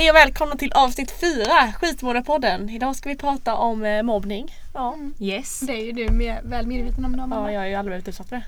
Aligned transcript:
Hej 0.00 0.10
och 0.10 0.16
välkomna 0.16 0.56
till 0.56 0.72
avsnitt 0.72 1.10
4, 1.10 1.72
Skitmålarpodden. 1.80 2.70
Idag 2.70 2.96
ska 2.96 3.08
vi 3.08 3.16
prata 3.16 3.54
om 3.54 3.84
eh, 3.84 4.02
mobbning. 4.02 4.54
Ja. 4.74 4.96
Yes. 5.18 5.60
Det 5.60 5.72
är 5.72 5.84
ju 5.84 5.92
du 5.92 6.08
med, 6.12 6.40
väl 6.44 6.66
medveten 6.66 7.04
om 7.04 7.14
idag 7.14 7.28
ja, 7.30 7.52
jag 7.52 7.60
har 7.60 7.66
ju 7.66 7.74
aldrig 7.74 7.92
blivit 7.92 8.08
utsatt 8.08 8.28
för 8.28 8.36
det. 8.36 8.44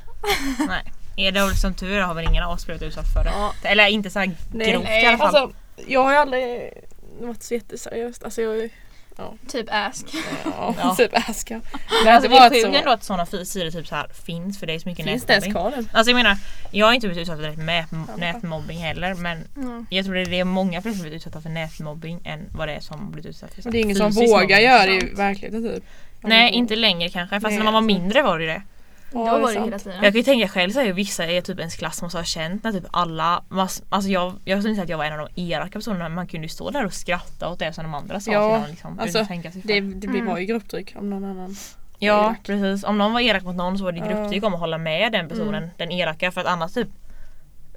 Nej. 0.68 0.82
Är 1.16 1.32
det 1.32 1.56
som 1.56 1.74
tur 1.74 1.96
är 1.96 2.00
har 2.00 2.14
väl 2.14 2.24
ingen 2.24 2.44
av 2.44 2.50
oss 2.50 2.66
blivit 2.66 2.82
utsatt 2.82 3.12
för 3.14 3.24
det. 3.24 3.30
Ja. 3.30 3.52
Eller 3.62 3.86
inte 3.86 4.10
så 4.10 4.18
här 4.18 4.26
grovt 4.26 4.84
nej, 4.84 5.04
i 5.04 5.06
alla 5.06 5.18
fall. 5.18 5.36
Alltså, 5.36 5.56
jag 5.86 6.02
har 6.02 6.12
ju 6.12 6.18
aldrig 6.18 6.72
varit 7.20 7.42
så 7.42 7.54
jätteseriöst. 7.54 8.24
Alltså 8.24 8.42
jag 8.42 8.70
ja, 9.16 9.34
Typ 9.48 9.66
ask. 9.70 10.06
ja, 10.44 10.74
Ja. 10.78 10.94
typ 10.98 11.28
aska. 11.28 11.60
Men 12.04 12.14
alltså, 12.14 12.30
det 12.30 12.36
är 12.36 12.50
sjukt 12.50 12.76
ändå 12.76 12.90
att 12.90 13.04
sådana 13.04 13.26
sidor 13.26 13.70
typ 13.70 13.86
så 13.86 13.94
här 13.94 14.06
finns 14.26 14.58
för 14.58 14.66
det 14.66 14.72
är 14.74 14.78
så 14.78 14.88
mycket 14.88 15.04
Finns 15.06 15.24
det 15.24 15.32
ens 15.32 15.46
nätmobbing. 15.46 15.70
kvar 15.72 15.82
den? 15.82 15.88
Alltså 15.92 16.10
jag 16.10 16.16
menar, 16.16 16.36
jag 16.70 16.86
har 16.86 16.92
inte 16.92 17.06
blivit 17.08 17.22
utsatt 17.22 17.38
för 17.40 17.62
nät- 17.62 18.16
nätmobbing 18.18 18.78
heller 18.78 19.14
men 19.14 19.44
Mm. 19.56 19.86
jag 19.90 20.04
tror 20.04 20.14
det 20.14 20.40
är 20.40 20.44
många 20.44 20.82
fler 20.82 20.92
som 20.92 21.00
blivit 21.00 21.16
utsatta 21.16 21.40
för 21.40 21.48
nätmobbing 21.50 22.20
än 22.24 22.40
vad 22.52 22.68
det 22.68 22.74
är 22.74 22.80
som 22.80 23.10
blivit 23.10 23.30
utsatta 23.30 23.54
för 23.54 23.62
så 23.62 23.70
det 23.70 23.78
är 23.78 23.82
ingen 23.82 23.96
som 23.96 24.10
vågar 24.10 24.40
mobbing. 24.40 24.60
göra 24.60 24.86
det 24.86 24.94
i 24.96 25.14
verkligheten 25.14 25.62
typ. 25.74 25.84
Nej 26.20 26.50
inte 26.52 26.76
längre 26.76 27.08
kanske 27.08 27.36
fast 27.40 27.50
Nej, 27.50 27.56
när 27.58 27.64
man 27.64 27.72
var 27.74 27.80
alltså. 27.80 27.98
mindre 27.98 28.22
var 28.22 28.38
det 28.38 28.46
det. 28.46 28.62
Då 29.12 29.18
Ja, 29.18 29.32
det 29.32 29.38
är 29.38 29.40
var 29.42 29.52
det 29.54 29.60
hela 29.64 29.78
tiden. 29.78 29.94
Jag 30.02 30.12
kan 30.12 30.18
ju 30.20 30.22
tänka 30.22 30.48
själv 30.48 30.70
så 30.70 30.92
vissa 30.92 31.26
i 31.30 31.42
typ 31.42 31.58
ens 31.58 31.76
klass 31.76 32.02
måste 32.02 32.18
ha 32.18 32.24
känt 32.24 32.64
när 32.64 32.72
typ 32.72 32.84
alla, 32.90 33.42
mass, 33.48 33.82
alltså 33.88 34.10
jag, 34.10 34.34
jag 34.44 34.58
skulle 34.58 34.70
inte 34.70 34.74
säga 34.74 34.82
att 34.82 34.88
jag 34.88 34.98
var 34.98 35.04
en 35.04 35.20
av 35.20 35.28
de 35.34 35.42
elaka 35.42 35.78
personerna 35.78 36.04
men 36.04 36.14
man 36.14 36.26
kunde 36.26 36.44
ju 36.44 36.48
stå 36.48 36.70
där 36.70 36.84
och 36.86 36.92
skratta 36.94 37.48
åt 37.48 37.58
det 37.58 37.72
som 37.72 37.84
de 37.84 37.94
andra 37.94 38.20
sa. 38.20 38.32
Ja, 38.32 38.64
liksom, 38.70 38.98
alltså. 38.98 39.26
Det, 39.64 39.80
det 39.80 40.06
blir 40.06 40.08
Mm. 40.20 40.26
bara 40.26 40.40
ju 40.40 40.46
grupptryck 40.46 40.94
om 40.98 41.10
någon 41.10 41.24
annan. 41.24 41.56
Ja 41.98 42.34
precis, 42.46 42.84
om 42.84 42.98
någon 42.98 43.12
var 43.12 43.20
elak 43.20 43.42
mot 43.42 43.56
någon 43.56 43.78
så 43.78 43.84
var 43.84 43.92
det 43.92 43.98
grupptryck 44.00 44.44
om 44.44 44.54
att 44.54 44.60
hålla 44.60 44.78
med 44.78 45.12
den 45.12 45.28
personen, 45.28 45.54
Mm. 45.54 45.70
den 45.76 45.90
elaka 45.92 46.30
för 46.32 46.40
att 46.40 46.46
annars 46.46 46.72
typ 46.72 46.88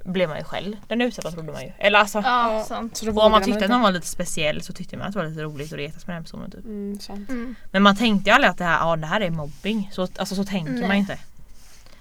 blev 0.06 0.28
man 0.28 0.38
ju 0.38 0.44
själv 0.44 0.76
den 0.88 1.00
utsatta 1.00 1.30
trodde 1.30 1.52
man 1.52 1.62
ju. 1.62 1.72
Eller 1.78 1.98
alltså, 1.98 2.18
Ja, 2.24 2.64
sant. 2.68 2.96
Så 2.96 3.10
och 3.10 3.24
om 3.24 3.30
man 3.32 3.42
tyckte 3.42 3.64
att 3.64 3.70
någon 3.70 3.80
var 3.80 3.92
lite 3.92 4.06
speciell 4.06 4.62
så 4.62 4.72
tyckte 4.72 4.96
man 4.96 5.06
att 5.06 5.12
det 5.12 5.18
var 5.18 5.26
lite 5.26 5.42
roligt 5.42 5.72
att 5.72 5.78
retas 5.78 6.06
med 6.06 6.16
den 6.16 6.22
personen 6.24 6.50
typ. 6.50 6.64
Mm, 6.64 7.00
sant. 7.00 7.30
Mm. 7.30 7.54
Men 7.72 7.82
man 7.82 7.96
tänkte 7.96 8.30
ju 8.30 8.34
aldrig 8.34 8.50
att 8.50 8.58
det 8.58 8.64
här, 8.64 8.78
ja, 8.78 8.96
det 8.96 9.06
här 9.06 9.20
är 9.20 9.30
mobbing. 9.30 9.90
Så, 9.92 10.02
alltså, 10.02 10.34
så 10.34 10.44
tänker 10.44 10.72
Nej. 10.72 10.88
man 10.88 10.96
inte. 10.96 11.18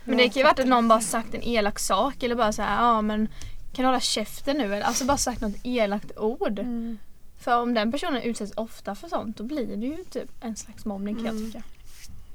Men 0.04 0.18
det 0.18 0.24
kan 0.30 0.40
ju 0.40 0.44
varit 0.44 0.60
att 0.60 0.68
någon 0.68 0.88
bara 0.88 1.02
sagt 1.02 1.34
en 1.34 1.44
elak 1.44 1.80
sak 1.80 2.24
eller 2.24 2.36
bara 2.36 2.52
såhär, 2.54 2.84
ja 2.84 3.02
men 3.02 3.28
kan 3.74 3.84
du 3.84 3.88
hålla 3.88 4.00
käften 4.00 4.58
nu 4.58 4.64
eller? 4.76 4.82
Alltså 4.82 5.06
bara 5.06 5.18
sagt 5.18 5.42
något 5.42 5.56
elakt 5.64 6.18
ord. 6.18 6.60
Mm. 6.60 6.98
För 7.40 7.62
om 7.62 7.74
den 7.74 7.92
personen 7.92 8.22
utsätts 8.22 8.54
ofta 8.56 8.96
för 8.96 9.08
sånt 9.08 9.38
då 9.38 9.44
blir 9.44 9.76
det 9.78 9.86
ju 9.86 10.04
typ 10.10 10.30
en 10.42 10.56
slags 10.56 10.86
mobbning 10.86 11.16
kan 11.16 11.26
jag 11.26 11.36
Mm. 11.36 11.52
tycka. 11.52 11.64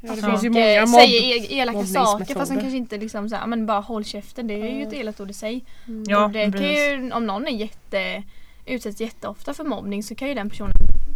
Ja, 0.00 0.12
det 0.14 0.20
Ja. 0.20 0.30
finns 0.30 0.44
ju 0.44 0.50
många 0.50 0.74
eh, 0.74 0.80
mobb... 0.86 1.00
säger 1.00 1.42
e- 1.42 1.54
elaka 1.58 1.84
saker 1.86 2.34
fast 2.34 2.50
han 2.50 2.60
kanske 2.60 2.76
inte 2.76 2.96
liksom 2.98 3.28
såhär, 3.28 3.46
men 3.46 3.66
bara 3.66 3.80
håll 3.80 4.04
käften. 4.04 4.46
Det 4.46 4.54
är 4.54 4.74
ju 4.76 4.82
ett 4.82 4.92
elakt 4.92 5.20
ord 5.20 5.30
i 5.30 5.32
sig. 5.32 5.64
Mm. 5.88 6.04
Ja, 6.08 6.24
och 6.24 6.30
det 6.30 6.42
kan 6.42 6.52
precis. 6.52 6.78
ju, 6.78 7.12
om 7.12 7.26
någon 7.26 7.46
är 7.46 7.50
jätte, 7.50 8.22
utsätts 8.66 9.00
jätteofta 9.00 9.54
för 9.54 9.64
mobbning 9.64 10.02
så 10.02 10.14
kan 10.14 10.28
ju 10.28 10.34
den 10.34 10.50
personen 10.50 10.72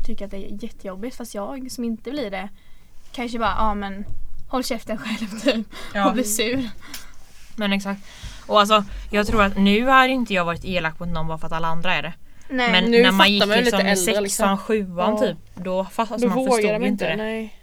tycka 0.06 0.24
att 0.24 0.30
det 0.30 0.36
är 0.36 0.64
jättejobbigt 0.64 1.16
fast 1.16 1.34
jag 1.34 1.70
som 1.70 1.84
inte 1.84 2.10
blir 2.10 2.30
det 2.30 2.48
kanske 3.12 3.38
bara, 3.38 3.54
ja 3.58 3.74
men 3.74 4.04
håll 4.48 4.64
käften 4.64 4.98
själv 4.98 5.40
typ 5.42 5.66
Ja. 5.94 6.06
och 6.06 6.12
bli 6.14 6.24
sur. 6.24 6.68
Men 7.56 7.72
exakt. 7.72 8.00
Och 8.46 8.60
alltså 8.60 8.84
jag 9.10 9.26
tror 9.26 9.42
att 9.42 9.56
nu 9.58 9.84
har 9.86 10.08
inte 10.08 10.34
jag 10.34 10.44
varit 10.44 10.64
elak 10.64 11.00
mot 11.00 11.08
någon 11.08 11.26
bara 11.28 11.38
för 11.38 11.46
att 11.46 11.52
alla 11.52 11.68
andra 11.68 11.94
är 11.94 12.02
det. 12.02 12.12
Nej. 12.48 12.70
Men 12.72 12.84
nu 12.90 13.02
när 13.02 13.12
man 13.12 13.32
gick 13.32 13.46
man 13.46 13.58
liksom 13.58 13.80
äldre, 13.80 13.96
sexan, 13.96 14.22
liksom. 14.22 14.58
sjuan 14.58 15.10
Ja. 15.12 15.18
typ. 15.18 15.36
Då 15.54 15.86
alltså, 15.96 16.16
Då 16.16 16.28
man 16.28 16.44
förstod 16.46 16.70
de 16.70 16.74
inte 16.74 16.86
inte 16.86 17.06
det. 17.08 17.16
Nej. 17.16 17.58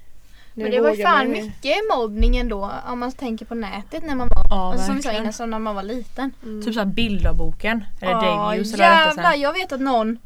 Nu 0.53 0.63
Men 0.63 0.71
det 0.71 0.81
var 0.81 0.91
ju 0.94 1.03
fan 1.03 1.31
mycket 1.31 1.75
mobbning 1.95 2.38
ändå 2.38 2.71
om 2.88 2.99
man 2.99 3.11
tänker 3.11 3.45
på 3.45 3.55
nätet 3.55 4.03
när 4.03 4.16
man 4.16 4.27
var, 4.27 4.45
Ja, 4.49 4.71
alltså, 4.71 4.85
som 4.85 4.95
vi 4.95 5.02
sa 5.02 5.11
innan, 5.11 5.33
som 5.33 5.49
när 5.49 5.59
man 5.59 5.75
var 5.75 5.83
liten. 5.83 6.33
Mm. 6.43 6.63
Typ 6.63 6.73
såhär 6.73 6.85
bilderboken. 6.85 7.83
Eller 8.02 8.11
Ja, 8.11 8.21
Davius 8.21 8.73
eller 8.73 8.83
jävlar, 8.83 9.36
jag 9.36 9.53
vet 9.53 9.71
att 9.71 9.81
någon, 9.81 10.20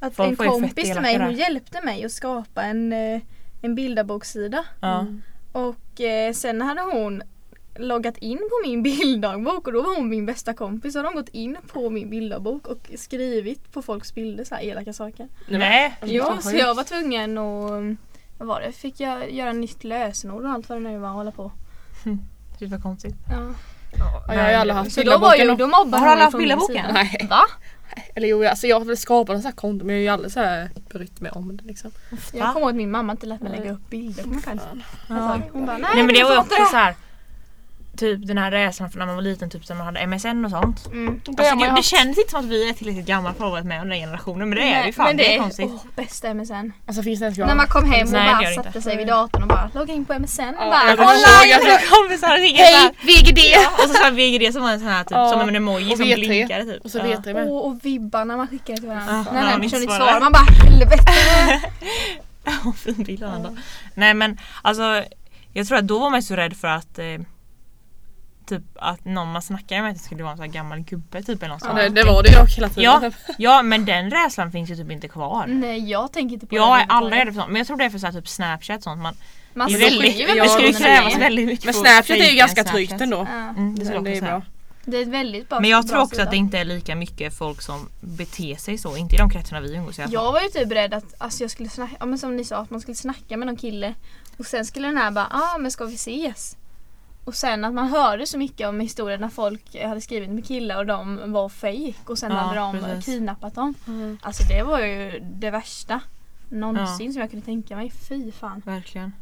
att 0.00 0.14
Folk 0.14 0.40
en 0.40 0.48
kompis 0.48 0.92
till 0.92 1.00
mig, 1.00 1.18
hon 1.18 1.32
hjälpte 1.32 1.80
mig 1.82 2.04
att 2.04 2.12
skapa 2.12 2.62
en, 2.62 2.92
eh, 2.92 3.20
en 3.62 3.74
bilderboksida. 3.74 4.64
Ja. 4.80 5.00
Mm. 5.00 5.22
Och 5.52 6.00
eh, 6.00 6.32
sen 6.32 6.62
hade 6.62 6.80
hon 6.80 7.22
loggat 7.74 8.18
in 8.18 8.38
på 8.38 8.68
min 8.68 8.82
bilddagbok 8.98 9.66
och 9.66 9.72
då 9.72 9.82
var 9.82 9.96
hon 9.96 10.08
min 10.08 10.26
bästa 10.26 10.54
kompis. 10.54 10.92
Så 10.92 10.98
hade 10.98 11.08
hon 11.08 11.16
gått 11.16 11.28
in 11.28 11.56
på 11.66 11.90
min 11.90 12.10
bilddagbok 12.10 12.66
och 12.66 12.90
skrivit 12.96 13.72
på 13.72 13.82
folks 13.82 14.14
bilder 14.14 14.44
så 14.44 14.54
här 14.54 14.62
elaka 14.62 14.92
saker. 14.92 15.28
Nej. 15.48 15.96
Ja, 16.00 16.36
så 16.36 16.48
så 16.48 16.56
jag 16.56 16.74
var 16.74 16.84
tvungen 16.84 17.38
att, 17.38 17.96
vad 18.40 18.48
var 18.48 18.60
det, 18.60 18.72
fick 18.72 19.00
jag 19.00 19.32
göra 19.32 19.52
nytt 19.52 19.84
lösenord 19.84 20.44
och 20.44 20.50
allt 20.50 20.68
vad 20.68 20.78
det 20.82 20.88
nu 20.88 20.98
var 20.98 21.08
att 21.08 21.14
hålla 21.14 21.30
på. 21.30 21.52
Gud 22.58 22.70
vad 22.70 22.82
konstigt. 22.82 23.14
Ja. 23.30 23.36
Ja, 23.98 24.34
jag 24.34 24.42
har 24.42 24.50
ju 24.50 24.54
aldrig 24.56 24.76
haft 24.76 24.92
Så 24.92 25.02
då 25.02 25.18
var 25.18 25.34
ju, 25.34 25.38
bilderboken. 25.38 25.70
då 25.70 25.78
mobbade 25.78 25.96
Har 26.02 26.08
hon 26.08 26.22
alla 26.22 26.54
haft 26.54 26.66
sida. 26.66 26.90
Nej. 26.92 27.26
Va? 27.30 27.42
Eller 28.14 28.28
jo, 28.28 28.44
alltså 28.44 28.66
jag 28.66 28.78
har 28.80 28.84
väl 28.84 28.96
skapat 28.96 29.34
en 29.36 29.42
sån 29.42 29.48
här 29.50 29.56
konto 29.56 29.84
men 29.84 29.94
jag 29.94 30.00
har 30.00 30.02
ju 30.02 30.08
aldrig 30.08 30.32
så 30.32 30.40
här 30.40 30.70
brytt 30.90 31.20
mig 31.20 31.30
om 31.32 31.56
det 31.56 31.64
liksom. 31.64 31.90
Jag 32.32 32.46
kommer 32.52 32.60
ihåg 32.60 32.68
att 32.70 32.76
min 32.76 32.90
mamma 32.90 33.12
inte 33.12 33.26
lät 33.26 33.40
mig 33.40 33.52
lägga 33.58 33.72
upp 33.72 33.90
bilder 33.90 34.22
på 34.22 34.28
mig 34.28 34.42
själv. 34.42 34.60
Ja. 35.08 35.38
Hon 35.52 35.66
bara, 35.66 35.78
nej, 35.78 35.90
Nej 35.94 36.04
men 36.04 36.14
det 36.14 36.20
du 36.20 36.24
var 36.24 36.32
ju 36.32 36.38
också 36.38 36.54
inte 36.54 36.62
det." 36.62 36.70
så 36.70 36.76
här. 36.76 36.94
Typ 37.96 38.26
den 38.26 38.38
här 38.38 38.50
resan 38.50 38.90
från 38.90 38.98
när 38.98 39.06
man 39.06 39.14
var 39.14 39.22
liten, 39.22 39.50
typ 39.50 39.68
när 39.68 39.76
man 39.76 39.86
hade 39.86 40.06
MSN 40.06 40.44
och 40.44 40.50
sånt. 40.50 40.86
Mm. 40.86 41.08
Alltså, 41.28 41.32
det, 41.32 41.48
ju 41.48 41.56
det 41.66 41.70
ha- 41.70 41.82
känns 41.82 42.18
inte 42.18 42.30
som 42.30 42.40
att 42.40 42.46
vi 42.46 42.68
är 42.68 42.72
tillräckligt 42.74 43.06
gamla 43.06 43.30
för 43.34 43.38
att 43.38 43.44
ha 43.44 43.50
varit 43.50 43.64
med 43.66 43.82
om 43.82 43.88
den 43.88 43.98
generationen 43.98 44.48
men 44.48 44.58
det 44.58 44.64
är 44.64 44.70
Nej, 44.70 44.86
vi 44.86 44.92
fan. 44.92 45.06
men 45.06 45.16
det 45.16 45.34
är 45.34 45.38
konstigt. 45.38 45.66
åh, 45.70 45.80
bästa 45.96 46.34
MSN. 46.34 46.72
Alltså 46.86 47.02
finns 47.02 47.20
det 47.20 47.24
ens? 47.26 47.38
När 47.38 47.54
man 47.54 47.66
kom 47.66 47.92
hem 47.92 48.06
och 48.06 48.12
Nej, 48.12 48.26
det 48.26 48.32
bara 48.32 48.40
det 48.42 48.52
inte. 48.54 48.64
satte 48.64 48.82
sig 48.82 48.96
vid 48.96 49.06
datorn 49.06 49.42
och 49.42 49.48
bara 49.48 49.70
logga 49.74 49.94
in 49.94 50.04
på 50.04 50.14
MSN 50.18 50.40
och 50.42 50.54
Ja, 50.64 50.70
bara 50.70 50.90
online! 50.92 51.54
alltså, 51.54 51.94
kompisar 51.94 52.36
ringer 52.38 52.64
såhär. 52.64 52.90
VGD! 53.02 53.40
Och 53.82 53.88
så 53.88 53.94
såhär 53.94 54.10
VGD 54.10 54.52
som 54.52 54.62
var 54.62 54.70
en 54.70 54.78
sån 54.78 54.88
här 54.88 55.02
typ, 55.04 55.10
Ja, 55.12 55.30
som 55.30 55.48
en 55.48 55.56
emoji 55.56 55.92
och 55.92 55.96
som 55.98 56.06
V3. 56.06 56.14
blinkade 56.14 56.64
typ. 56.64 56.84
Och 56.84 56.90
så 56.90 56.98
Ja. 56.98 57.02
vet 57.04 57.24
med. 57.24 57.46
Åh, 57.48 57.58
och 57.70 57.78
vibbarna 57.84 58.36
man 58.36 58.46
skickade 58.48 58.78
till 58.78 58.88
varandra. 58.88 59.24
Ja, 59.26 59.32
när 59.32 59.50
den 59.50 59.60
personen 59.60 59.82
inte 59.82 59.94
svarar. 59.96 60.06
svarar 60.10 60.20
man 60.20 60.32
bara 60.32 60.64
helvete. 60.64 61.02
Ja, 62.44 62.72
fin 62.76 63.04
bild 63.04 63.22
av. 63.24 63.58
Nej 63.94 64.14
men 64.14 64.38
alltså 64.62 65.04
jag 65.52 65.66
tror 65.66 65.78
att 65.78 65.88
då 65.88 65.98
var 65.98 66.10
man 66.10 66.22
så 66.22 66.36
rädd 66.36 66.56
för 66.56 66.68
att 66.68 66.98
eh, 66.98 67.04
Typ 68.50 68.62
att 68.74 69.04
någon 69.04 69.32
man 69.32 69.42
snackade 69.42 69.82
med 69.82 69.90
att 69.90 69.96
det 69.96 70.02
skulle 70.04 70.22
vara 70.22 70.32
en 70.32 70.36
sån 70.38 70.46
här 70.46 70.52
gammal 70.52 70.80
gubbe 70.80 71.22
typ 71.22 71.42
eller 71.42 71.48
något 71.54 71.62
Ja, 71.62 71.68
sånt. 71.68 71.78
det, 71.80 71.88
det 71.88 72.04
var 72.04 72.22
det 72.22 72.28
ju 72.28 72.34
dock 72.38 72.50
hela 72.56 72.68
tiden. 72.68 72.82
Ja, 72.84 73.10
ja 73.38 73.62
men 73.62 73.84
den 73.84 74.10
rädslan 74.10 74.52
finns 74.52 74.70
ju 74.70 74.76
typ 74.76 74.90
inte 74.90 75.08
kvar. 75.08 75.46
Nej 75.46 75.90
jag 75.90 76.12
tänker 76.12 76.34
inte 76.34 76.46
på 76.46 76.54
Jag 76.56 76.80
är 76.80 76.86
det 76.86 76.92
aldrig 76.92 77.12
överhuvudtaget. 77.20 77.26
rädd 77.26 77.34
för 77.34 77.40
sånt 77.40 77.52
men 77.52 77.58
jag 77.58 77.66
tror 77.66 77.76
det 77.76 77.84
är 77.84 77.90
för 77.90 77.98
så 77.98 78.06
här, 78.06 78.12
typ 78.12 78.28
snapchat 78.28 78.76
och 78.76 78.82
sånt. 78.82 79.02
Man, 79.02 79.14
Man 79.54 79.68
det, 79.68 79.74
är 79.74 79.78
ser 79.78 79.90
väldigt, 79.90 80.16
ju 80.20 80.22
ja, 80.36 80.44
det 80.44 80.48
skulle 80.50 80.72
krävas 80.72 81.16
väldigt 81.16 81.46
mycket 81.46 81.64
Men 81.64 81.74
Snapchat 81.74 82.10
är 82.16 82.30
ju 82.30 82.36
ganska 82.36 82.54
Snapchat. 82.62 82.74
tryggt 82.74 83.00
ändå. 83.00 83.26
Ja, 83.30 83.36
Mm, 83.48 83.74
det, 83.78 83.84
jag 83.84 84.04
det 84.04 84.10
också 84.10 84.24
är 84.24 84.28
bra. 84.28 84.42
det 84.84 84.96
är 84.96 85.02
ett 85.02 85.08
väldigt 85.08 85.48
bra 85.48 85.60
Men 85.60 85.70
jag 85.70 85.88
tror 85.88 86.00
också 86.00 86.10
sida. 86.14 86.22
att 86.24 86.30
det 86.30 86.36
inte 86.36 86.58
är 86.58 86.64
lika 86.64 86.94
mycket 86.94 87.38
folk 87.38 87.62
som 87.62 87.88
beter 88.00 88.54
sig 88.56 88.78
så, 88.78 88.96
inte 88.96 89.14
i 89.14 89.18
de 89.18 89.30
kretsarna 89.30 89.60
vi 89.60 89.74
umgås 89.74 89.98
i 89.98 90.02
alla 90.02 90.06
fall. 90.08 90.14
Jag 90.14 90.32
var 90.32 90.40
ju 90.40 90.48
typ 90.48 90.68
beredd 90.68 90.94
att 90.94 91.14
alltså 91.18 91.44
jag 91.44 91.50
skulle 91.50 91.68
snacka, 91.68 91.96
ja, 92.00 92.06
men 92.06 92.18
som 92.18 92.36
ni 92.36 92.44
sa, 92.44 92.56
att 92.56 92.70
man 92.70 92.80
skulle 92.80 92.94
snacka 92.96 93.36
med 93.36 93.46
någon 93.46 93.56
kille 93.56 93.94
och 94.38 94.46
sen 94.46 94.64
skulle 94.64 94.88
den 94.88 94.96
här 94.96 95.10
bara, 95.10 95.26
ja 95.30 95.52
ah, 95.54 95.58
men 95.58 95.70
ska 95.70 95.84
vi 95.84 95.94
ses? 95.94 96.56
Och 97.24 97.34
sen 97.34 97.64
att 97.64 97.74
man 97.74 97.88
hörde 97.88 98.26
så 98.26 98.38
mycket 98.38 98.68
om 98.68 98.80
historien 98.80 99.20
när 99.20 99.28
folk 99.28 99.76
hade 99.82 100.00
skrivit 100.00 100.30
med 100.30 100.46
killar 100.46 100.76
och 100.76 100.86
de 100.86 101.32
var 101.32 101.48
fake 101.48 101.94
och 102.06 102.18
sen 102.18 102.30
Ja, 102.32 102.36
hade 102.38 102.60
de 102.60 102.78
precis. 102.80 103.04
kidnappat 103.04 103.54
dem. 103.54 103.74
Mm. 103.86 104.18
Alltså 104.22 104.42
det 104.42 104.62
var 104.62 104.80
ju 104.80 105.20
det 105.20 105.50
värsta 105.50 106.00
någonsin 106.48 107.12
som 107.12 107.20
jag 107.20 107.30
kunde 107.30 107.46
tänka 107.46 107.76
mig. 107.76 107.90
Fy 108.08 108.32
fan. 108.32 108.62
Verkligen. 108.66 109.12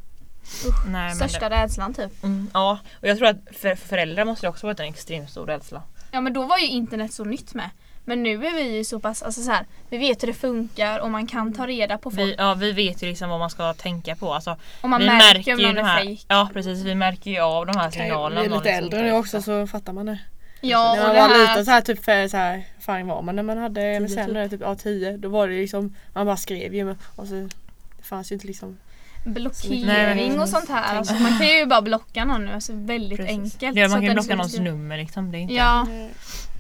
Usch. 0.69 0.87
Nej, 0.89 1.15
Största 1.15 1.51
rädslan 1.51 1.95
typ. 1.95 2.21
det, 2.21 2.27
mm, 2.27 2.51
ja, 2.55 2.79
och 3.01 3.09
jag 3.09 3.19
tror 3.19 3.29
att 3.29 3.37
för, 3.53 3.75
för 3.75 3.87
föräldrar 3.89 4.25
måste 4.25 4.47
det 4.47 4.51
också 4.51 4.67
varit 4.67 4.81
en 4.81 4.87
extremt 4.89 5.31
stor 5.31 5.47
rädsla. 5.47 5.83
Ja 6.11 6.21
men 6.21 6.33
då 6.33 6.45
var 6.45 6.59
ju 6.59 6.67
internet 6.67 7.13
så 7.13 7.25
nytt 7.25 7.55
med. 7.55 7.71
Men 8.09 8.23
nu 8.23 8.47
är 8.47 8.55
vi 8.55 8.77
ju 8.77 8.85
så 8.85 9.01
pass, 9.01 9.23
alltså 9.23 9.43
så 9.43 9.51
här, 9.51 9.67
vi 9.91 9.99
vet 9.99 10.23
hur 10.23 10.27
det 10.27 10.35
funkar 10.35 10.99
och 10.99 11.11
man 11.11 11.27
kan 11.27 11.53
ta 11.53 11.67
reda 11.67 11.99
på 11.99 12.11
folk. 12.11 12.23
Vi, 12.23 12.35
ja, 12.39 12.55
vi 12.55 12.73
vet 12.73 13.03
ju 13.03 13.07
liksom 13.07 13.31
vad 13.31 13.39
man 13.39 13.51
ska 13.51 13.75
tänka 13.75 14.17
på. 14.17 14.35
Alltså, 14.35 14.57
och 14.81 14.89
man 14.89 15.01
vi 15.01 15.07
märker 15.07 15.55
om 15.55 15.61
ju 15.61 15.67
någon 15.67 15.75
de 15.75 15.81
är 15.81 15.85
här, 15.85 16.05
fejk. 16.05 16.25
Ja 16.29 16.51
precis, 16.53 16.83
vi 16.83 16.95
märker 16.95 17.31
ju 17.31 17.39
av 17.39 17.67
de 17.67 17.77
här 17.77 17.91
signalerna. 17.91 18.41
Vi 18.41 18.47
är 18.47 18.53
om 18.53 18.59
lite 18.59 18.71
äldre 18.71 19.03
nu 19.03 19.13
också 19.13 19.43
så 19.43 19.67
fattar 19.67 19.93
man 19.93 20.07
det. 20.07 20.19
Ja 20.61 20.95
när 20.95 21.01
och 21.01 21.07
man 21.07 21.31
det 21.31 21.35
var 21.35 21.49
liten 21.49 21.65
så 21.65 21.71
här 21.71 21.81
typ 21.81 22.05
för 22.05 22.29
så 22.29 22.37
här, 22.37 22.65
fan 22.81 23.07
var 23.07 23.23
man 23.23 23.37
när 23.37 23.43
man 23.43 23.59
hade 23.59 24.01
MSN 24.01 24.35
typ. 24.35 24.51
typ 24.51 24.61
ja 24.61 24.75
10 24.75 25.17
då 25.17 25.29
var 25.29 25.49
det 25.49 25.55
liksom 25.55 25.95
man 26.13 26.27
bara 26.27 26.37
skrev 26.37 26.75
ju 26.75 26.91
och 27.17 27.27
så 27.27 27.35
det 27.97 28.05
fanns 28.05 28.33
ju 28.33 28.35
inte 28.35 28.47
liksom 28.47 28.79
blockering 29.25 29.87
Nej, 29.87 30.29
men- 30.29 30.41
och 30.41 30.49
sånt 30.49 30.69
här. 30.69 30.97
Alltså, 30.97 31.15
man 31.15 31.39
kan 31.39 31.47
ju 31.49 31.67
bara 31.67 31.83
blocka 31.83 32.25
någon 32.25 32.45
nu, 32.45 32.53
alltså 32.53 32.73
väldigt 32.75 33.19
Precis. 33.19 33.39
enkelt. 33.39 33.77
Ja, 33.77 33.89
man 33.89 33.99
kan 33.99 34.05
den 34.05 34.15
blocka 34.15 34.35
någons 34.35 34.59
nummer 34.59 34.97
liksom. 34.97 35.33
Det 35.33 35.39
är 35.39 35.41
inte... 35.41 35.55
Ja, 35.55 35.87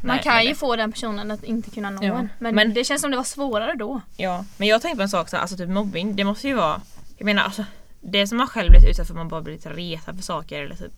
man 0.02 0.16
Nej, 0.16 0.22
kan 0.24 0.34
men 0.34 0.46
ju 0.46 0.54
få 0.54 0.76
den 0.76 0.92
personen 0.92 1.30
att 1.30 1.44
inte 1.44 1.70
kunna 1.70 1.90
nå 1.90 2.02
Ja, 2.04 2.18
en. 2.18 2.28
Men, 2.38 2.54
men- 2.54 2.74
det 2.74 2.84
känns 2.84 3.00
som 3.02 3.10
det 3.10 3.16
var 3.16 3.24
svårare 3.24 3.74
då. 3.74 4.00
Ja, 4.16 4.44
men 4.56 4.68
jag 4.68 4.82
tänkte 4.82 4.96
på 4.96 5.02
en 5.02 5.08
sak 5.08 5.28
så 5.28 5.36
alltså 5.36 5.56
typ 5.56 5.68
mobbing, 5.68 6.16
det 6.16 6.24
måste 6.24 6.48
ju 6.48 6.54
vara 6.54 6.80
Jag 7.16 7.24
menar 7.24 7.42
alltså 7.42 7.64
Det 8.00 8.26
som 8.26 8.38
man 8.38 8.46
själv 8.46 8.70
blivit 8.70 8.88
utsatt 8.88 9.06
för 9.06 9.14
man 9.14 9.28
bara 9.28 9.40
blir 9.42 9.54
lite 9.54 9.70
retad 9.70 10.16
för 10.16 10.22
saker 10.22 10.62
eller 10.62 10.74
typ 10.76 10.92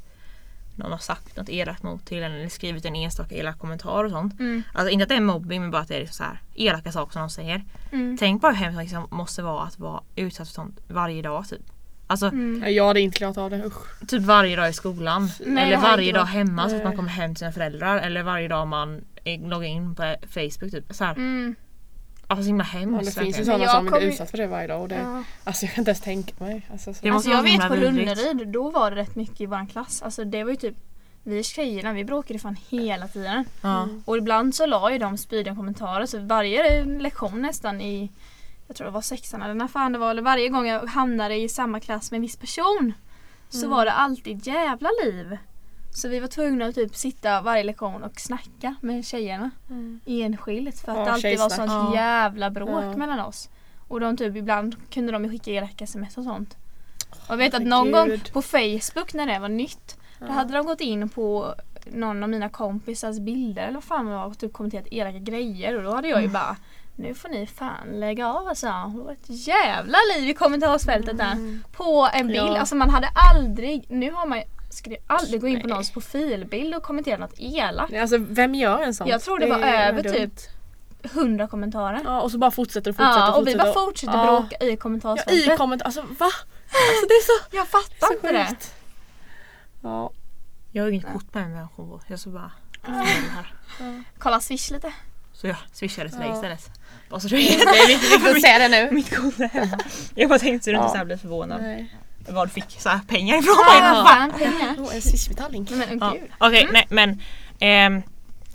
Någon 0.77 0.91
har 0.93 0.99
sagt 0.99 1.37
något 1.37 1.49
elakt 1.49 1.83
mot 1.83 2.07
till 2.07 2.23
en 2.23 2.33
eller 2.33 2.49
skrivit 2.49 2.85
en 2.85 2.97
enstaka 2.97 3.35
elak 3.35 3.59
kommentar 3.59 4.05
och 4.05 4.11
sånt. 4.11 4.41
Mm. 4.41 4.63
Alltså 4.75 4.91
inte 4.91 5.03
att 5.03 5.09
det 5.09 5.15
är 5.15 5.21
mobbing 5.21 5.61
men 5.61 5.71
bara 5.71 5.83
att 5.83 5.89
det 5.89 5.97
är 5.97 6.01
liksom 6.01 6.15
så 6.17 6.23
här 6.25 6.41
elaka 6.55 6.93
saker 6.93 7.13
som 7.13 7.21
de 7.23 7.31
säger. 7.31 7.65
Mm. 7.93 8.17
Tänk 8.21 8.43
bara 8.43 8.53
hur 8.53 8.59
hemskt 8.65 8.77
det 8.77 8.83
liksom 8.83 9.07
måste 9.11 9.43
vara 9.43 9.63
att 9.63 9.79
vara 9.79 10.01
utsatt 10.17 10.49
för 10.49 10.55
sånt 10.55 10.81
varje 10.89 11.23
dag 11.23 11.49
typ. 11.49 11.61
Alltså 12.11 12.27
Mm. 12.27 12.59
Nej, 12.61 12.73
Jag 12.75 12.87
hade 12.87 13.01
inte 13.01 13.19
klarat 13.19 13.39
av 13.39 13.51
det, 13.51 13.65
usch. 13.67 14.07
typ 14.09 14.23
varje 14.23 14.57
dag 14.57 14.69
i 14.69 14.73
skolan. 14.73 15.31
Nej, 15.47 15.65
eller 15.67 15.77
varje 15.77 16.13
dag 16.13 16.25
hemma 16.25 16.69
så 16.69 16.77
att 16.77 16.83
man 16.83 16.89
Nej. 16.91 16.97
kommer 16.97 17.09
hem 17.09 17.31
till 17.35 17.39
sina 17.39 17.53
föräldrar. 17.53 17.99
Eller 17.99 18.23
varje 18.23 18.49
dag 18.49 18.67
man 18.69 19.05
loggar 19.25 19.69
in 19.69 19.95
på 19.95 20.17
Facebook 20.29 20.71
typ. 20.73 20.85
Så 20.95 21.05
här. 21.05 21.15
Mm. 21.15 21.55
alltså 22.27 22.43
så 22.43 22.47
himla 22.47 22.67
Ja, 22.73 22.79
hemskt. 22.79 23.15
det 23.15 23.21
finns 23.23 23.41
ju 23.41 23.45
sådana 23.45 23.67
som 23.69 23.83
blir 23.85 23.93
kommer- 23.93 24.07
utsatt 24.07 24.31
för 24.31 24.39
det 24.39 24.47
varje 24.47 24.67
dag 24.67 24.83
och 24.83 24.89
det, 24.89 24.95
Ja. 24.95 25.23
alltså 25.45 25.65
jag 25.65 25.75
kan 25.75 25.83
inte 25.83 25.91
ens 25.91 26.01
tänka 26.01 26.45
mig. 26.45 26.67
Alltså, 26.73 26.95
så. 26.95 27.01
Det 27.03 27.11
måste 27.13 27.31
Alltså 27.37 27.49
jag 27.51 27.59
vet 27.59 27.69
på. 27.69 27.75
Runneryd, 27.77 28.49
då 28.49 28.71
var 28.71 28.91
det 28.91 28.97
rätt 28.97 29.15
mycket 29.17 29.41
i 29.41 29.47
våran 29.47 29.67
klass. 29.67 30.03
Alltså 30.03 30.25
det 30.25 30.45
var 30.45 30.51
ju 30.51 30.57
typ 30.57 30.75
vi 31.23 31.43
tjejerna, 31.43 31.93
vi 31.93 32.05
bråkade 32.05 32.39
fan 32.39 32.57
hela 32.71 33.09
tiden. 33.09 33.45
Ja. 33.63 33.89
Och 34.05 34.17
ibland 34.17 34.55
så 34.55 34.67
la 34.67 34.93
ju 34.93 34.99
de 34.99 35.19
spydiga 35.19 35.55
kommentarer 35.55 36.07
så 36.07 36.19
varje 36.19 36.85
lektion 36.85 37.43
nästan 37.43 37.81
i 37.81 38.11
jag 38.71 38.77
tror 38.77 38.85
det 38.85 38.91
var 38.91 39.01
sexan 39.01 39.43
eller 39.43 39.55
när 39.55 39.69
fan 39.69 39.93
det 39.93 39.99
var, 39.99 40.11
eller 40.11 40.23
varje 40.23 40.49
gång 40.49 40.67
jag 40.67 40.87
hamnade 40.87 41.35
i 41.37 41.49
samma 41.49 41.81
klass 41.81 42.11
med 42.11 42.19
en 42.19 42.23
viss 42.23 42.37
person 42.37 42.93
så 43.49 43.59
Mm. 43.67 43.71
var 43.71 43.85
det 43.85 43.93
alltid 43.93 44.47
jävla 44.47 44.89
liv. 45.05 45.39
Så 45.95 46.09
vi 46.09 46.21
var 46.21 46.29
tvungna 46.29 46.67
att 46.67 46.75
typ 46.75 46.97
sitta 46.97 47.41
varje 47.41 47.63
lektion 47.65 48.03
och 48.03 48.21
snacka 48.21 48.75
med 48.81 49.05
tjejerna 49.07 49.51
Mm. 49.71 50.01
enskilt 50.07 50.79
för 50.81 50.93
att 50.93 50.99
Ja, 50.99 51.05
det 51.05 51.11
alltid 51.13 51.39
var 51.39 51.49
sånt 51.49 51.71
Ja. 51.71 51.95
jävla 51.95 52.51
bråk 52.51 52.85
Ja. 52.85 52.97
mellan 52.97 53.21
oss. 53.21 53.49
Och 53.89 54.01
de 54.01 54.17
typ 54.17 54.37
ibland 54.37 54.77
kunde 54.91 55.13
de 55.13 55.25
ju 55.25 55.31
skicka 55.31 55.51
elaka 55.51 55.85
sms 55.85 56.19
och 56.19 56.25
sånt. 56.25 56.57
Och 57.11 57.29
jag 57.33 57.37
vet 57.37 57.55
att 57.55 57.63
någon 57.63 57.93
gång 57.93 58.21
på 58.33 58.43
Facebook 58.43 59.15
när 59.15 59.27
det 59.27 59.39
var 59.39 59.49
nytt 59.49 59.97
då 60.19 60.27
Ja. 60.27 60.33
hade 60.33 60.53
de 60.53 60.67
gått 60.67 60.81
in 60.81 61.09
på 61.09 61.55
någon 61.87 62.23
av 62.23 62.29
mina 62.29 62.49
kompisars 62.49 63.19
bilder 63.19 63.63
eller 63.63 63.75
vad 63.75 63.85
fan 63.85 64.07
det 64.07 64.13
var 64.13 64.27
och 64.27 64.39
typ 64.39 64.53
kommenterat 64.53 64.87
elaka 64.91 65.19
grejer 65.19 65.77
och 65.77 65.83
då 65.83 65.95
hade 65.95 66.09
jag 66.09 66.23
ju 66.23 66.29
bara 66.29 66.57
nu 67.01 67.15
får 67.15 67.29
ni 67.29 67.47
fan 67.47 67.87
lägga 68.01 68.29
av 68.29 68.49
alltså. 68.49 68.67
Det 68.67 69.03
var 69.03 69.13
ett 69.13 69.19
jävla 69.47 69.99
liv 70.17 70.29
i 70.29 70.35
kommentarsfältet 70.35 71.19
där. 71.19 71.59
På 71.73 72.09
en 72.13 72.27
bild. 72.27 72.39
Ja. 72.39 72.59
Alltså 72.59 72.75
man 72.75 72.91
hade 72.91 73.09
aldrig, 73.35 73.85
nu 73.89 74.11
har 74.13 74.27
man 74.27 74.43
skulle 74.71 74.97
aldrig 75.07 75.41
gå 75.41 75.49
in 75.49 75.61
på 75.61 75.67
Nej. 75.67 75.71
någons 75.71 75.91
profilbild 75.91 76.75
och 76.75 76.83
kommentera 76.83 77.17
något 77.17 77.35
elakt. 77.39 77.95
Alltså 77.95 78.17
vem 78.19 78.55
gör 78.55 78.83
en 78.83 78.95
sån? 78.95 79.09
Jag 79.09 79.21
tror 79.23 79.39
det 79.39 79.47
var 79.47 79.59
är 79.59 79.89
över 79.89 80.03
dumt. 80.03 80.13
typ 80.13 80.33
100 81.03 81.49
kommentarer. 81.49 82.01
Ja 82.05 82.21
och 82.21 82.31
så 82.31 82.39
bara 82.39 82.51
fortsätter 82.51 82.91
och 82.91 82.97
fortsätter 82.97 83.19
Ja, 83.21 83.33
och 83.35 83.47
vi 83.47 83.53
fortsätter. 83.53 83.75
bara 83.75 83.85
fortsätter 83.87 84.19
Ja. 84.19 84.25
bråka 84.41 84.65
i 84.65 84.71
Ja, 84.71 84.77
kommentarsfältet. 84.77 85.55
i 85.55 85.57
kommentar, 85.57 85.87
alltså 85.87 86.01
va? 86.01 86.27
Alltså 86.73 87.07
det 87.09 87.15
är 87.15 87.27
så, 87.51 87.57
jag 87.57 87.69
fattar 87.69 88.07
så 88.07 88.13
inte 88.13 88.33
det. 88.33 88.57
Ja. 89.83 90.11
Jag 90.73 90.83
har 90.85 90.91
inget 90.91 91.13
kort 91.13 91.35
med 91.35 91.45
mig 91.45 91.55
människor 91.57 91.87
på. 91.87 92.01
Jag 92.07 92.19
så 92.21 92.31
bara 92.31 92.53
det 92.87 92.91
här. 92.93 93.55
Kolla 94.19 94.41
swish 94.41 94.71
lite. 94.71 94.93
Så 95.41 95.47
jag 95.47 95.57
swishade 95.73 96.09
till 96.09 96.19
dig 96.19 96.29
Ja. 96.29 96.35
istället. 96.35 96.71
Och 97.11 97.23
så 97.23 97.29
Det 97.29 97.37
är 97.37 97.87
viktigt 97.89 98.27
att 98.37 98.41
säga 98.41 98.59
det 98.59 98.69
nu. 98.69 98.91
Mitt 98.95 99.17
kort 99.17 99.41
är 99.41 99.49
hemma. 99.49 99.79
Jag 100.15 100.29
bara 100.29 100.39
tänkte 100.39 100.65
så 100.65 100.71
du 100.71 100.77
Ja. 100.77 100.81
inte 100.83 100.93
så 100.93 100.99
här 100.99 101.05
blir 101.05 101.17
förvånad. 101.17 101.63
Nej. 101.63 101.95
Var 102.29 102.47
du 102.47 102.53
fick 102.53 102.81
så 102.81 102.89
här 102.89 103.01
pengar 103.09 103.37
ifrån 103.39 103.55
Ja, 103.69 103.81
mig. 103.81 103.91
vad 103.93 104.07
fan 104.09 104.33
pengar. 104.33 104.77
Oh, 104.79 104.95
en 104.95 105.03
swishbetalning. 105.03 105.67
Men 105.71 105.99
Ja. 106.01 106.11
gud. 106.11 106.31
Okej 106.39 106.69
nej 106.73 106.87
men 106.91 107.21
ehm, 107.61 108.03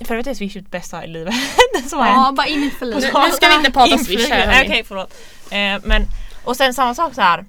för 0.05 0.15
att 0.17 0.25
det 0.25 0.31
är 0.31 0.35
Swish 0.35 0.55
mitt 0.55 0.71
bästa 0.71 1.03
i 1.05 1.07
livet. 1.07 1.33
så 1.89 1.97
har 1.97 2.07
Ja, 2.07 2.31
bara 2.37 2.47
in 2.47 2.63
i 2.63 2.69
för 2.69 2.85
Nu, 2.85 2.95
livet. 2.95 3.13
nu 3.25 3.31
ska 3.31 3.47
vi 3.49 3.55
inte 3.55 3.71
prata 3.71 3.97
swish 3.97 4.29
här. 4.29 4.63
Okej 4.65 4.83
förlåt. 4.88 5.13
Eh, 5.51 5.81
men, 5.83 6.05
och 6.43 6.57
sen 6.57 6.73
samma 6.73 6.95
sak 6.95 7.13
så 7.13 7.21
här. 7.21 7.45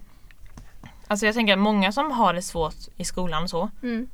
Alltså 1.09 1.27
jag 1.27 1.35
tänker 1.35 1.53
att 1.53 1.59
många 1.59 1.93
som 1.93 2.11
har 2.11 2.35
det 2.35 2.43
svårt 2.43 2.75
i 2.97 3.05
skolan 3.05 3.43
och 3.43 3.51
så. 3.51 3.71
Mm. 3.83 4.09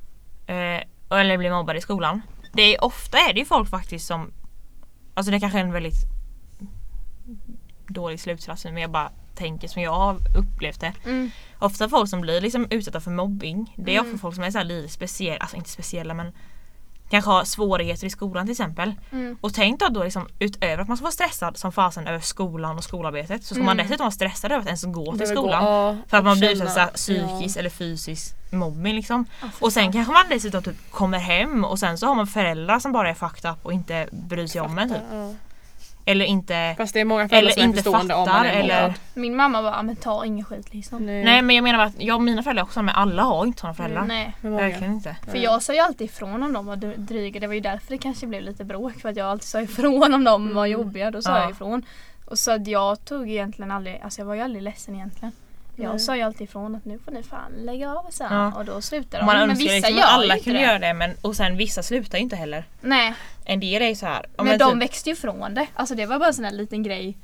Eh, 0.47 1.17
eller 1.19 1.37
blir 1.37 1.51
mobbade 1.51 1.79
i 1.79 1.81
skolan. 1.81 2.21
Det 2.53 2.75
är, 2.75 2.83
ofta 2.83 3.17
är 3.17 3.33
det 3.33 3.39
ju 3.39 3.45
folk 3.45 3.69
faktiskt 3.69 4.07
som 4.07 4.31
Alltså 5.13 5.31
det 5.31 5.39
kanske 5.39 5.59
är 5.59 5.63
en 5.63 5.71
väldigt 5.71 6.05
dålig 7.87 8.19
slutsats 8.19 8.65
nu 8.65 8.71
men 8.71 8.81
jag 8.81 8.91
bara 8.91 9.11
tänker 9.35 9.67
som 9.67 9.81
jag 9.81 9.93
har 9.93 10.37
upplevt 10.37 10.79
det. 10.79 10.93
Mm. 11.05 11.29
Ofta 11.59 11.89
folk 11.89 12.09
som 12.09 12.21
blir 12.21 12.41
liksom 12.41 12.67
utsatta 12.69 12.99
för 13.01 13.11
mobbing. 13.11 13.73
Det 13.77 13.95
är 13.95 13.99
Mm. 13.99 14.05
ofta 14.11 14.17
folk 14.21 14.35
som 14.35 14.43
är 14.43 14.51
så 14.51 14.57
här 14.57 14.65
lite 14.65 14.89
speciella, 14.93 15.37
alltså 15.39 15.57
inte 15.57 15.69
speciella 15.69 16.13
men 16.13 16.33
kanske 17.13 17.31
har 17.31 17.43
svårigheter 17.43 18.07
i 18.07 18.09
skolan 18.09 18.45
till 18.45 18.51
exempel. 18.51 18.93
Mm. 19.11 19.37
Och 19.41 19.53
tänk 19.53 19.79
då, 19.79 19.87
då 19.89 20.03
liksom, 20.03 20.27
utöver 20.39 20.77
att 20.81 20.87
man 20.87 20.97
ska 20.97 21.03
vara 21.03 21.11
stressad 21.11 21.57
som 21.57 21.71
fasen 21.71 22.07
över 22.07 22.19
skolan 22.19 22.77
och 22.77 22.83
skolarbetet 22.83 23.43
så 23.43 23.55
ska 23.55 23.63
man 23.63 23.73
Mm. 23.79 23.85
dessutom 23.87 24.03
vara 24.03 24.11
stressad 24.11 24.51
över 24.51 24.61
att 24.61 24.65
ens 24.65 24.83
gå 24.83 25.05
till 25.11 25.19
Behöver 25.19 25.35
gå- 25.35 25.41
skolan. 25.41 25.63
ja, 25.65 25.97
För 26.07 26.17
att 26.17 26.23
man 26.23 26.39
blir 26.39 26.49
utsatt 26.51 26.73
för 26.91 26.97
psykisk 26.97 27.57
ja. 27.57 27.59
eller 27.59 27.69
fysisk 27.69 28.35
mobbing 28.51 28.95
liksom. 28.95 29.25
Och 29.59 29.73
sen 29.73 29.91
kanske 29.91 30.13
man 30.13 30.23
dessutom 30.29 30.63
typ 30.63 30.91
kommer 30.91 31.19
hem 31.19 31.65
och 31.65 31.79
sen 31.79 31.97
så 31.97 32.07
har 32.07 32.15
man 32.15 32.27
föräldrar 32.27 32.79
som 32.79 32.91
bara 32.91 33.09
är 33.09 33.13
fucked 33.13 33.51
up 33.51 33.57
och 33.65 33.73
inte 33.73 34.07
bryr 34.11 34.47
sig 34.47 34.61
om 34.61 34.77
en 34.79 34.89
typ. 34.89 34.97
Ja. 35.11 35.33
Eller 36.05 36.25
inte 36.25 36.73
Fast 36.77 36.93
det 36.93 36.99
är 36.99 37.05
många 37.05 37.29
föräldrar 37.29 37.41
Eller 37.51 37.51
som 37.51 37.61
är 37.61 37.65
inte 37.67 37.83
förstående 37.83 38.13
om 38.13 38.19
man 38.19 38.27
fattar, 38.29 38.45
är 38.45 38.59
eller-. 38.59 38.93
Min 39.13 39.35
mamma 39.35 39.61
bara, 39.61 39.83
men 39.83 39.95
ta 39.95 40.25
ingen 40.25 40.45
skit 40.45 40.73
liksom. 40.73 41.05
Nej. 41.05 41.23
Nej 41.23 41.41
men 41.41 41.55
jag 41.55 41.63
menar 41.63 41.85
att 41.85 41.93
jag 42.01 42.15
och 42.15 42.21
mina 42.21 42.43
föräldrar 42.43 42.63
också 42.63 42.81
men 42.81 42.95
alla 42.95 43.23
har 43.23 43.45
inte 43.45 43.59
sådana 43.61 43.73
föräldrar. 43.73 44.03
Nej. 44.05 44.33
Många. 44.41 44.57
Verkligen 44.57 44.93
inte. 44.93 45.15
För 45.31 45.37
jag 45.37 45.63
sa 45.63 45.73
ju 45.73 45.79
alltid 45.79 46.05
ifrån 46.09 46.43
om 46.43 46.53
de 46.53 46.65
var 46.65 46.75
dr- 46.75 46.97
dryga. 46.97 47.39
Det 47.39 47.47
var 47.47 47.53
ju 47.53 47.59
därför 47.59 47.89
det 47.89 47.97
kanske 47.97 48.27
blev 48.27 48.41
lite 48.41 48.63
bråk. 48.63 48.93
För 49.01 49.09
att 49.09 49.15
jag 49.17 49.27
alltid 49.27 49.47
sa 49.47 49.61
ifrån 49.61 50.13
om 50.13 50.23
de 50.23 50.53
var 50.55 50.65
jobbiga. 50.65 51.11
Då 51.11 51.21
sa 51.21 51.31
Ja. 51.31 51.41
jag 51.41 51.51
ifrån. 51.51 51.85
Och 52.25 52.39
så 52.39 52.51
att 52.51 52.67
jag 52.67 53.05
tog 53.05 53.29
egentligen 53.29 53.71
aldrig, 53.71 53.99
alltså 54.03 54.21
jag 54.21 54.25
var 54.25 54.35
ju 54.35 54.41
aldrig 54.41 54.63
ledsen 54.63 54.95
egentligen. 54.95 55.31
Jag 55.75 55.89
Nej. 55.89 55.99
sa 55.99 56.15
ju 56.15 56.21
alltid 56.21 56.41
ifrån 56.41 56.75
att 56.75 56.85
nu 56.85 56.99
får 56.99 57.11
ni 57.11 57.23
fan 57.23 57.51
lägga 57.57 57.91
av 57.91 58.05
här. 58.19 58.35
Ja. 58.35 58.53
Och 58.55 58.65
då 58.65 58.81
slutar 58.81 59.19
de. 59.19 59.25
man 59.25 59.47
Men 59.47 59.57
vissa 59.57 59.73
liksom 59.73 59.95
gör 59.95 60.03
att 60.03 60.09
alla 60.09 60.39
kunde 60.39 60.61
göra 60.61 60.79
det 60.79 60.93
men 60.93 61.11
och 61.21 61.35
sen 61.35 61.57
vissa 61.57 61.83
slutar 61.83 62.17
ju 62.17 62.23
inte 62.23 62.35
heller. 62.35 62.63
Nej, 62.81 63.13
En 63.45 63.59
del 63.59 63.81
är 63.81 63.87
ju 63.87 63.95
så 63.95 64.05
här. 64.05 64.25
ja, 64.37 64.43
men, 64.43 64.59
de 64.59 64.71
typ- 64.71 64.81
växte 64.81 65.09
ju 65.09 65.15
från 65.15 65.53
det. 65.53 65.67
Alltså 65.73 65.95
det 65.95 66.05
var 66.05 66.19
bara 66.19 66.27
en 66.27 66.33
sån 66.33 66.45
här 66.45 66.51
liten 66.51 66.83
grej. 66.83 67.17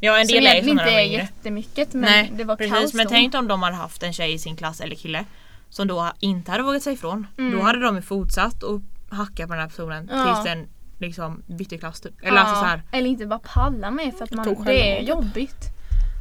Ja 0.00 0.18
en 0.18 0.26
Som 0.26 0.34
del 0.34 0.46
är 0.46 0.62
ju 0.62 0.70
inte 0.70 0.82
är 0.84 1.00
jättemycket 1.00 1.92
men 1.92 2.02
Nej 2.02 2.30
det 2.34 2.44
var 2.44 2.56
precis 2.56 2.72
kaos 2.74 2.94
men 2.94 3.04
då. 3.06 3.10
tänk 3.10 3.34
om 3.34 3.48
de 3.48 3.62
hade 3.62 3.76
haft 3.76 4.02
en 4.02 4.12
tjej 4.12 4.32
i 4.34 4.38
sin 4.38 4.56
klass 4.56 4.80
eller 4.80 4.96
kille 4.96 5.24
som 5.68 5.88
då 5.88 6.12
inte 6.20 6.50
hade 6.50 6.62
vågat 6.62 6.82
säga 6.82 6.94
ifrån. 6.94 7.26
Mm. 7.38 7.52
Då 7.58 7.62
hade 7.64 7.80
de 7.80 7.96
ju 7.96 8.02
fortsatt 8.02 8.62
och 8.62 8.80
hacka 9.10 9.46
på 9.46 9.52
den 9.52 9.62
här 9.62 9.68
personen 9.68 10.10
Ja. 10.12 10.24
tills 10.34 10.44
den 10.44 10.68
liksom 10.98 11.42
bytte 11.46 11.78
klass 11.78 12.00
typ. 12.00 12.14
Eller 12.22 12.38
alltså 12.38 12.54
så 12.54 12.64
här. 12.64 12.82
Eller 12.92 13.10
inte 13.10 13.26
bara 13.26 13.38
palla 13.38 13.90
med 13.90 14.14
för 14.14 14.24
att 14.24 14.30
man, 14.30 14.64
det 14.64 14.98
är 14.98 15.02
jobbigt. 15.02 15.64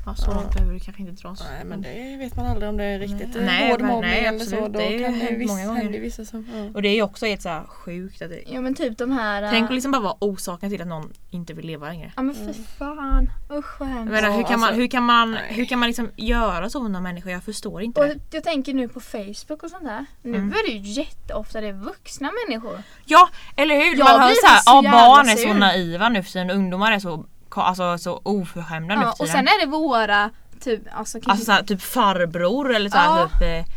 Ja, 0.05 0.15
så 0.15 0.31
Ja. 0.31 0.35
långt 0.35 0.53
behöver 0.53 0.73
det 0.73 0.79
kanske 0.79 1.01
inte 1.03 1.21
dras. 1.21 1.43
Nej 1.51 1.65
men 1.65 1.81
det 1.81 2.17
vet 2.19 2.35
man 2.35 2.45
aldrig 2.45 2.69
om 2.69 2.77
det 2.77 2.83
är 2.83 2.99
riktigt 2.99 3.19
Nej. 3.35 3.39
eh, 3.39 3.45
Nej, 3.45 3.71
hård 3.71 3.81
mobbning 3.81 4.11
nej, 4.11 4.25
eller 4.25 4.39
så. 4.39 4.55
Då 4.67 4.79
Det 4.79 4.85
ju 4.85 5.03
kan 5.05 5.19
det 5.19 5.35
viss, 5.35 5.49
många 5.49 5.65
gånger. 5.67 5.99
vissa 5.99 6.25
som... 6.25 6.47
Ja. 6.55 6.71
Och 6.73 6.81
det 6.81 6.89
är 6.89 6.95
ju 6.95 7.01
också 7.01 7.25
helt 7.25 7.41
så 7.41 7.49
här 7.49 7.63
sjukt 7.67 8.21
att 8.21 8.29
det 8.29 8.43
Ja 8.47 8.61
men 8.61 8.75
typ 8.75 8.97
de 8.97 9.11
här... 9.11 9.49
Tänk 9.51 9.65
att 9.65 9.73
liksom 9.73 9.91
bara 9.91 10.01
vara 10.01 10.15
orsaken 10.19 10.69
till 10.69 10.81
att 10.81 10.87
någon 10.87 11.13
inte 11.29 11.53
vill 11.53 11.65
leva 11.67 11.87
längre. 11.87 12.11
Ja 12.15 12.21
men 12.21 12.35
fy 12.35 12.53
fan. 12.77 13.29
Usch 13.51 13.79
vad 13.79 13.89
hemskt. 13.89 14.11
menar, 14.11 14.31
hur, 14.31 14.43
kan 14.43 14.59
man, 14.59 14.67
alltså, 14.69 14.81
hur 14.81 14.87
kan 14.87 15.03
man, 15.03 15.33
hur 15.47 15.65
kan 15.65 15.79
man 15.79 15.87
liksom 15.87 16.11
göra 16.15 16.69
så 16.69 16.83
med 16.83 17.01
människor? 17.03 17.31
Jag 17.31 17.43
förstår 17.43 17.81
inte 17.81 18.01
Och 18.01 18.07
det. 18.07 18.19
jag 18.31 18.43
tänker 18.43 18.73
nu 18.73 18.87
på 18.87 18.99
Facebook 18.99 19.63
och 19.63 19.69
sånt 19.69 19.83
där. 19.83 20.05
Nu 20.21 20.37
Mm. 20.37 20.49
är 20.51 20.67
det 20.67 20.71
ju 20.77 21.01
jätteofta 21.01 21.61
det 21.61 21.67
är 21.67 21.73
vuxna 21.73 22.31
människor. 22.47 22.77
Ja, 23.05 23.29
eller 23.55 23.75
hur? 23.75 23.97
Jag 23.97 24.05
man 24.05 24.21
hör 24.21 24.29
så 24.29 24.47
här, 24.47 24.59
så 24.59 24.81
ja, 24.85 24.91
barn 24.91 25.29
är 25.29 25.35
så 25.35 25.53
naiva 25.53 26.09
nu 26.09 26.23
för 26.23 26.31
tiden. 26.31 26.49
Ungdomar 26.49 26.91
är 26.91 26.99
så, 26.99 27.25
alltså, 27.57 27.97
så 27.97 28.21
oförskämda 28.23 28.95
nu 28.95 29.01
Ja, 29.01 29.13
för 29.17 29.23
och 29.23 29.29
sen 29.29 29.47
är 29.47 29.59
det 29.59 29.65
våra 29.65 30.29
typ 30.59 30.81
alltså, 30.91 31.17
kanske, 31.17 31.31
Alltså 31.31 31.45
så 31.45 31.51
här, 31.51 31.63
typ 31.63 31.81
farbror 31.81 32.75
eller 32.75 32.89
så 32.89 32.97
här, 32.97 33.19
Ja. 33.19 33.29
typ 33.29 33.41
eh, 33.41 33.73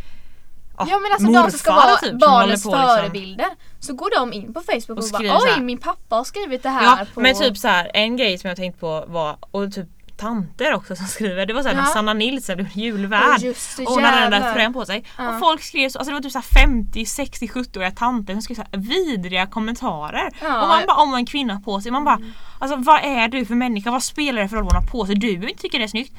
Ja 0.79 0.99
men 0.99 1.12
alltså 1.12 1.43
de 1.43 1.50
som 1.50 1.59
ska 1.59 1.73
morfar 1.73 1.88
vara 1.88 1.97
typ, 1.97 2.21
barnens 2.21 2.50
liksom. 2.64 2.73
förebilder. 2.73 3.47
Så 3.81 3.95
går 3.95 4.11
de 4.19 4.33
in 4.33 4.55
på 4.55 4.61
Facebook 4.61 4.99
och, 4.99 5.05
Och 5.05 5.11
bara 5.11 5.38
oj 5.57 5.61
min 5.62 5.79
pappa 5.79 6.17
har 6.17 6.25
skrivit 6.25 6.62
det 6.62 6.69
här 6.69 6.83
Ja 6.83 7.07
på... 7.14 7.21
men 7.21 7.35
typ 7.35 7.59
så 7.59 7.69
här, 7.69 7.91
en 7.95 8.17
grej 8.17 8.38
som 8.38 8.49
jag 8.49 8.57
tänkt 8.57 8.81
på 8.81 9.05
var, 9.07 9.37
och 9.50 9.73
typ 9.73 9.88
tanter 10.23 10.75
också 10.75 10.97
som 10.97 11.07
skriver, 11.07 11.47
det 11.47 11.52
var 11.55 11.62
såhär 11.62 11.76
Ja. 11.76 11.83
när 11.83 11.88
Sanna 11.88 12.12
Nilsson 12.14 12.57
blev 12.57 12.69
julvärd. 12.75 13.41
Just 13.41 13.76
det, 13.76 13.87
och 13.87 13.93
hon 13.93 14.05
hade 14.05 14.21
den 14.21 14.31
där 14.31 14.52
tröjan 14.52 14.73
på 14.73 14.85
sig. 14.87 15.05
Ja. 15.19 15.29
Och 15.29 15.41
folk 15.41 15.62
skrev 15.62 15.88
så, 15.88 15.99
alltså 15.99 16.11
det 16.11 16.14
var 16.14 16.23
typ 16.23 16.33
så 16.33 16.38
här 16.38 16.67
50, 16.67 17.07
60, 17.07 17.47
70-åriga 17.47 17.91
tanter 17.91 18.33
som 18.33 18.43
skrev 18.43 18.57
så 18.57 18.62
här 18.73 18.81
vidriga 18.81 19.47
kommentarer. 19.47 20.31
Ja. 20.43 20.62
Och 20.62 20.69
man 20.69 20.83
bara 20.87 20.97
om 20.97 21.14
en 21.14 21.26
kvinna 21.26 21.61
på 21.61 21.81
sig, 21.81 21.93
man 21.93 22.05
bara 22.05 22.19
alltså 22.59 22.76
vad 22.76 23.00
är 23.05 23.29
du 23.29 23.45
för 23.47 23.55
människa? 23.55 23.91
Vad 23.91 24.02
spelar 24.02 24.43
det 24.43 24.49
för 24.49 24.57
roll 24.57 24.64
vad 24.64 24.75
hon 24.75 24.83
har 24.85 24.91
på 24.91 25.07
sig? 25.07 25.14
Du 25.14 25.49
inte 25.49 25.62
tycka 25.62 25.79
det 25.79 25.85
är 25.85 25.88
snyggt. 25.88 26.12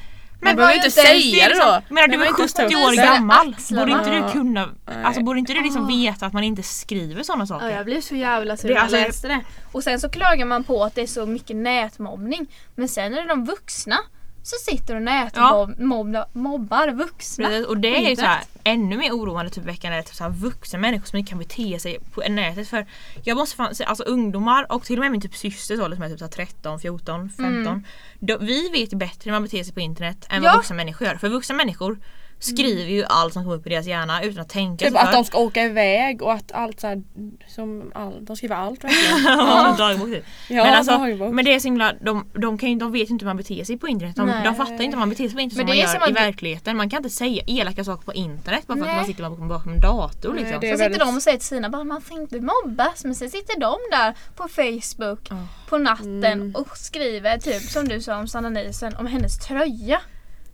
Var 0.45 0.53
behöver 0.53 0.75
inte 0.75 0.91
säga 0.91 1.13
det 1.13 1.50
liksom, 1.50 1.67
då. 1.67 1.81
jag 1.88 1.93
menar 1.93 2.07
du 2.07 2.13
är 2.13 2.17
behöver 2.17 2.41
inte 2.41 2.41
70 2.41 2.47
stå- 2.50 2.63
år 2.88 2.95
gammal. 2.95 3.55
Borde 3.71 3.91
inte 3.91 4.09
du 4.09 4.31
kunna, 4.31 4.69
alltså 5.03 5.21
borde 5.23 5.39
inte 5.39 5.53
du 5.53 5.62
liksom 5.63 5.88
veta 5.88 6.25
att 6.25 6.33
man 6.33 6.43
inte 6.43 6.63
skriver 6.63 7.23
sådana 7.23 7.47
saker? 7.47 7.69
Ja, 7.69 7.75
jag 7.75 7.85
blev 7.85 8.01
så 8.01 8.15
jävla 8.15 8.57
sur 8.57 8.67
när 8.67 8.75
jag 8.75 8.81
alltså, 8.83 8.97
jag- 8.97 9.07
läste 9.07 9.27
det. 9.27 9.41
Och 9.71 9.83
sen 9.83 10.00
så 10.00 10.09
klagar 10.09 10.45
man 10.45 10.63
på 10.63 10.83
att 10.83 10.95
det 10.95 11.01
är 11.01 11.07
så 11.07 11.25
mycket 11.25 11.55
nätmobbning. 11.55 12.47
Men 12.75 12.88
sen 12.88 13.13
är 13.13 13.21
det 13.21 13.27
de 13.27 13.45
vuxna 13.45 13.97
som 14.43 14.59
sitter 14.75 14.95
och 14.95 15.01
nätmobbar 15.01 16.91
vuxna. 16.91 17.47
Precis, 17.47 17.67
och 17.67 17.77
det 17.77 18.05
är 18.05 18.09
ju 18.09 18.15
så 18.15 18.21
här, 18.21 18.43
ännu 18.63 18.97
mer 18.97 19.12
oroande 19.12 19.51
typ 19.51 19.65
veckan 19.65 19.93
är 19.93 20.01
typ 20.01 20.15
så 20.15 20.23
här 20.23 20.31
vuxna 20.31 20.79
människor 20.79 21.05
som 21.05 21.19
inte 21.19 21.29
kan 21.29 21.39
bete 21.39 21.79
sig 21.79 22.00
på 22.13 22.21
nätet 22.29 22.69
för 22.69 22.85
jag 23.23 23.38
måste 23.38 23.55
fan 23.55 23.73
alltså 23.85 24.03
ungdomar 24.03 24.71
och 24.71 24.83
till 24.83 24.95
och 25.00 25.01
med 25.03 25.12
min 25.12 25.21
typ 25.21 25.35
syster 25.35 25.75
så, 25.77 25.83
som 25.95 26.03
är 26.03 26.09
typ 26.09 26.19
så 26.19 26.25
här 26.25 26.31
13, 26.31 26.79
14, 26.79 27.29
15 27.29 27.53
Mm. 27.67 27.83
då, 28.19 28.38
Vi 28.38 28.69
vet 28.69 28.93
bättre 28.93 29.21
hur 29.23 29.31
man 29.31 29.43
beter 29.43 29.63
sig 29.63 29.73
på 29.73 29.79
internet 29.79 30.27
än 30.29 30.43
Ja. 30.43 30.50
vad 30.50 30.57
vuxna 30.57 30.75
människor 30.75 31.07
gör 31.07 31.15
för 31.15 31.29
vuxna 31.29 31.55
människor 31.55 31.97
skriver 32.43 32.91
ju 32.91 33.03
allt 33.09 33.33
som 33.33 33.43
kommer 33.43 33.55
upp 33.55 33.67
i 33.67 33.69
deras 33.69 33.85
hjärna 33.85 34.23
utan 34.23 34.41
att 34.41 34.50
tänka 34.50 34.85
Typ 34.85 34.95
att 34.97 35.05
för. 35.05 35.13
de 35.13 35.23
ska 35.25 35.38
åka 35.38 35.63
iväg 35.63 36.21
och 36.21 36.33
att 36.33 36.51
allt 36.51 36.79
så 36.79 36.88
här, 36.88 37.03
som 37.47 37.91
all, 37.95 38.25
de 38.25 38.35
skriver 38.35 38.55
allt 38.55 38.83
verkligen. 38.83 39.23
Ja, 39.39 39.75
dagbok 39.77 40.07
typ. 40.07 40.25
Ja, 40.50 40.63
men, 40.63 40.73
alltså, 40.73 40.97
dagbok. 40.97 41.33
men 41.33 41.45
det 41.45 41.53
är 41.53 41.59
så 41.59 41.67
himla, 41.67 41.93
de, 42.01 42.25
de, 42.33 42.57
kan 42.57 42.69
ju, 42.69 42.75
de 42.75 42.91
vet 42.91 43.09
ju 43.09 43.13
inte 43.13 43.25
hur 43.25 43.29
man 43.29 43.38
beter 43.38 43.63
sig 43.63 43.77
på 43.77 43.88
internet. 43.88 44.15
De, 44.15 44.25
Nej. 44.25 44.43
de 44.43 44.55
fattar 44.55 44.73
inte 44.73 44.85
hur 44.85 44.97
man 45.00 45.09
beter 45.09 45.23
sig 45.27 45.33
på 45.33 45.39
internet 45.41 45.57
Men 45.57 45.67
som 45.67 45.67
man 45.67 45.75
det 45.75 45.81
är 45.81 45.81
gör 45.81 45.88
som 45.93 46.01
i 46.01 46.03
att 46.03 46.09
vi- 46.09 46.13
verkligen. 46.13 46.77
Man 46.77 46.89
kan 46.89 46.97
inte 46.97 47.09
säga 47.09 47.43
elaka 47.47 47.83
saker 47.83 48.05
på 48.05 48.13
internet 48.13 48.67
bara 48.67 48.73
för 48.77 48.81
att 48.81 48.88
Nej. 48.88 48.95
man 48.95 49.05
sitter 49.05 49.29
bakom, 49.29 49.47
bakom 49.47 49.73
en 49.73 49.79
dator. 49.81 50.33
Nej, 50.33 50.43
Liksom. 50.43 50.55
är 50.55 50.59
Så 50.59 50.77
sitter 50.77 50.77
väldigt- 50.77 51.00
de 51.00 51.15
och 51.15 51.21
säger 51.23 51.38
till 51.38 51.47
sina 51.47 51.69
barn 51.69 51.88
man 51.88 52.01
får 52.01 52.21
inte 52.21 52.39
mobbas 52.39 53.03
men 53.03 53.15
sen 53.15 53.29
sitter 53.29 53.59
de 53.59 53.75
där 53.91 54.13
på 54.35 54.47
Facebook 54.47 55.27
Ja. 55.29 55.35
på 55.69 55.77
natten 55.77 56.23
Mm. 56.25 56.55
och 56.55 56.77
skriver 56.77 57.38
typ 57.38 57.62
som 57.62 57.88
du 57.88 58.01
sa 58.01 58.17
om 58.17 58.27
Sanna 58.27 58.50
Nielsen 58.50 58.95
om 58.95 59.05
hennes 59.07 59.38
tröja. 59.39 60.01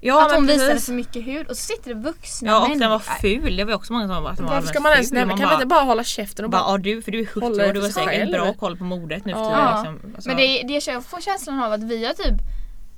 Ja, 0.01 0.25
att 0.25 0.31
hon 0.31 0.45
men 0.45 0.55
visade 0.57 0.79
för 0.79 0.91
mycket 0.93 1.27
hud 1.27 1.47
och 1.47 1.57
så 1.57 1.63
sitter 1.63 1.93
det 1.93 1.99
vuxna 1.99 2.49
Ja 2.51 2.71
och 2.71 2.77
den 2.79 2.89
var 2.89 2.99
ful. 2.99 3.55
Det 3.55 3.63
var 3.63 3.71
ju 3.71 3.75
också 3.75 3.93
många 3.93 4.07
som 4.07 4.23
var 4.23 4.31
att 4.31 4.37
den 4.37 4.45
var 4.45 4.53
Varför 4.53 4.67
ska 4.67 4.79
man 4.79 4.91
ens 4.91 5.11
nämna? 5.11 5.37
Kan 5.37 5.45
man 5.45 5.53
inte 5.53 5.65
bara 5.67 5.81
hålla 5.83 6.03
käften 6.03 6.45
och 6.45 6.51
bara, 6.51 6.61
bara... 6.63 6.71
ja 6.71 6.77
du 6.77 7.01
för 7.01 7.11
du 7.11 7.19
är 7.19 7.25
70 7.25 7.39
Hålla 7.39 7.67
och 7.67 7.73
du 7.73 7.81
har 7.81 7.89
säkert 7.89 8.09
själv. 8.09 8.31
bra 8.31 8.53
koll 8.53 8.77
på 8.77 8.83
modet 8.83 9.25
nu 9.25 9.33
för 9.33 9.39
tiden. 9.43 9.59
Ja. 9.59 9.83
Liksom. 9.83 10.11
Alltså, 10.15 10.29
Men 10.29 10.37
det, 10.37 10.63
det 10.67 10.87
jag 10.87 11.05
får 11.05 11.21
känslan 11.21 11.63
av 11.63 11.73
att 11.73 11.83
vi 11.83 12.05
har 12.05 12.13
typ 12.13 12.35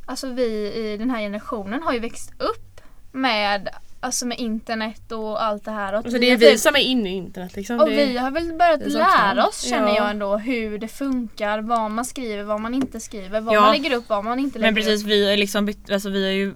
Alltså 0.06 0.28
vi 0.28 0.74
i 0.74 0.98
den 1.00 1.10
här 1.10 1.20
generationen 1.20 1.84
har 1.84 1.94
ju 1.94 2.00
växt 2.00 2.32
upp 2.38 2.82
med 3.12 3.70
Alltså 4.04 4.26
med 4.26 4.40
internet 4.40 5.12
och 5.12 5.44
allt 5.44 5.66
det 5.66 5.72
här. 5.72 5.94
Och, 5.94 5.98
Alltså 6.00 6.20
det 6.20 6.32
är 6.32 6.38
vi 6.38 6.46
typ- 6.52 6.60
som 6.60 6.76
är 6.76 6.80
inne 6.80 7.10
i 7.10 7.14
internet 7.14 7.56
liksom. 7.56 7.80
och 7.80 7.90
det, 7.90 7.96
vi 8.06 8.18
har 8.18 8.32
väl 8.32 8.54
börjat 8.54 8.82
är 8.82 8.90
lära 8.90 9.46
oss 9.48 9.62
känner 9.62 9.88
Ja. 9.88 9.96
jag 9.96 10.10
ändå 10.10 10.38
hur 10.38 10.78
det 10.78 10.88
funkar, 10.88 11.62
vad 11.62 11.92
man 11.92 12.06
skriver, 12.06 12.44
vad 12.44 12.62
man 12.62 12.74
inte 12.74 13.00
skriver, 13.00 13.42
vad 13.42 13.56
Ja. 13.56 13.62
man 13.62 13.72
lägger 13.72 13.96
upp, 13.96 14.10
vad 14.10 14.24
man 14.24 14.40
inte 14.40 14.60
lägger 14.60 14.72
men 14.74 14.84
precis 14.84 15.02
upp. 15.04 15.08
vi 15.10 15.30
har 15.30 15.38
liksom 15.38 15.74
alltså 15.92 16.10
vi 16.10 16.26
har 16.26 16.32
ju 16.32 16.54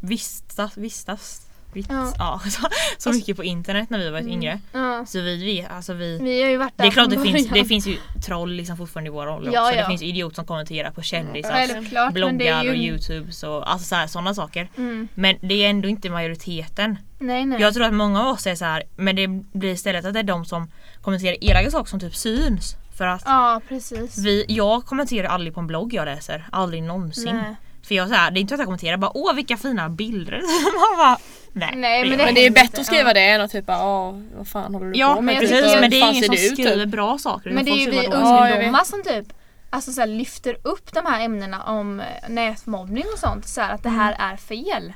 vistas, 0.00 0.76
vistas, 0.76 1.46
Ja. 1.74 2.12
ja. 2.18 2.40
så, 2.50 2.60
så 2.98 3.12
mycket 3.12 3.36
på 3.36 3.44
internet 3.44 3.90
när 3.90 3.98
vi 3.98 4.10
var 4.10 4.20
yngre. 4.20 4.60
Ja. 4.72 5.06
Så 5.06 5.20
vi, 5.20 5.36
vi, 5.36 5.66
alltså 5.70 5.92
vi 5.92 6.18
Vi 6.18 6.42
har 6.42 6.50
ju 6.50 6.56
varit 6.56 6.76
där 6.76 6.84
Det 6.84 6.88
är 6.88 6.92
klart 6.92 7.10
det 7.10 7.20
finns, 7.20 7.48
det 7.48 7.64
finns 7.64 7.86
ju 7.86 7.96
troll 8.26 8.52
liksom 8.52 8.76
fortfarande 8.76 9.08
i 9.08 9.12
vår 9.12 9.26
ålder 9.28 9.52
Ja, 9.52 9.62
också. 9.62 9.74
ja. 9.74 9.82
Det 9.82 9.88
finns 9.88 10.02
idioter 10.02 10.34
som 10.34 10.44
kommenterar 10.46 10.90
på 10.90 11.02
kändisar, 11.02 11.50
är 11.52 12.10
bloggar 12.12 12.64
ju... 12.64 12.70
och 12.70 12.76
youtubes 12.76 13.42
och 13.42 13.72
alltså 13.72 13.88
så 13.88 13.94
här, 13.94 14.06
sådana 14.06 14.34
saker. 14.34 14.68
Mm. 14.76 15.08
Men 15.14 15.36
det 15.40 15.64
är 15.64 15.70
ändå 15.70 15.88
inte 15.88 16.10
majoriteten. 16.10 16.98
Nej 17.18 17.46
nej. 17.46 17.60
Jag 17.60 17.74
tror 17.74 17.84
att 17.84 17.94
många 17.94 18.22
av 18.22 18.26
oss 18.34 18.46
är 18.46 18.54
så 18.54 18.64
här, 18.64 18.82
men 18.96 19.16
det 19.16 19.26
blir 19.58 19.72
istället 19.72 20.04
att 20.04 20.12
det 20.14 20.20
är 20.20 20.24
de 20.24 20.44
som 20.44 20.70
kommenterar 21.02 21.36
elaka 21.40 21.70
saker 21.70 21.90
som 21.90 22.00
typ 22.00 22.14
syns. 22.16 22.76
För 22.96 23.06
att 23.06 23.22
Ja 23.24 23.60
precis. 23.68 24.18
vi, 24.18 24.44
jag 24.48 24.84
kommenterar 24.84 25.28
aldrig 25.28 25.54
på 25.54 25.60
en 25.60 25.66
blogg 25.66 25.94
jag 25.94 26.04
läser, 26.04 26.48
aldrig 26.52 26.82
någonsin. 26.82 27.36
Nej. 27.36 27.56
För 27.90 27.94
jag 27.94 28.08
så 28.08 28.14
här, 28.14 28.30
det 28.30 28.38
är 28.38 28.40
inte 28.40 28.54
att 28.54 28.58
jag 28.60 28.66
kommenterar 28.66 28.96
bara 28.96 29.10
åh 29.16 29.34
vilka 29.34 29.56
fina 29.56 29.88
bilder. 29.88 30.40
Man 30.90 30.98
bara, 30.98 31.18
nej. 31.52 31.70
Nej, 31.76 32.08
men 32.08 32.18
det- 32.18 32.24
Men 32.24 32.34
det 32.34 32.46
är 32.46 32.50
bättre 32.50 32.80
att 32.80 32.86
skriva 32.86 33.10
ja. 33.10 33.14
det 33.14 33.20
än 33.28 33.40
att 33.40 33.50
typ 33.50 33.66
bara 33.66 33.86
"Åh, 33.86 34.20
vad 34.36 34.48
fan 34.48 34.74
håller 34.74 34.86
du 34.90 34.98
Ja 34.98 35.08
på 35.08 35.14
men 35.14 35.24
med? 35.24 35.34
jag 35.34 35.40
precis 35.40 35.56
tycker- 35.66 35.80
men 35.80 35.90
det 35.90 36.00
är 36.00 36.10
ingen 36.10 36.24
som 36.24 36.34
ut, 36.34 36.40
typ? 36.40 36.52
skriver 36.52 36.86
bra 36.86 37.18
saker. 37.18 37.50
Men 37.50 37.64
det 37.64 37.70
är 37.70 37.74
ju 37.74 37.90
vi 37.90 37.98
skriver 37.98 38.18
Ja, 38.20 38.54
ungdomar 38.56 38.84
som 38.84 39.02
typ 39.02 39.26
Alltså 39.72 39.92
så 39.92 40.00
här, 40.00 40.08
lyfter 40.08 40.56
upp 40.62 40.92
de 40.92 41.06
här 41.06 41.24
ämnena 41.24 41.62
om 41.62 42.00
eh, 42.00 42.06
nätmobbning 42.28 43.04
och 43.12 43.18
sånt. 43.18 43.48
Så 43.48 43.60
här, 43.60 43.74
att 43.74 43.82
det 43.82 43.88
här 43.88 44.14
Mm. 44.14 44.32
är 44.32 44.36
fel. 44.36 44.92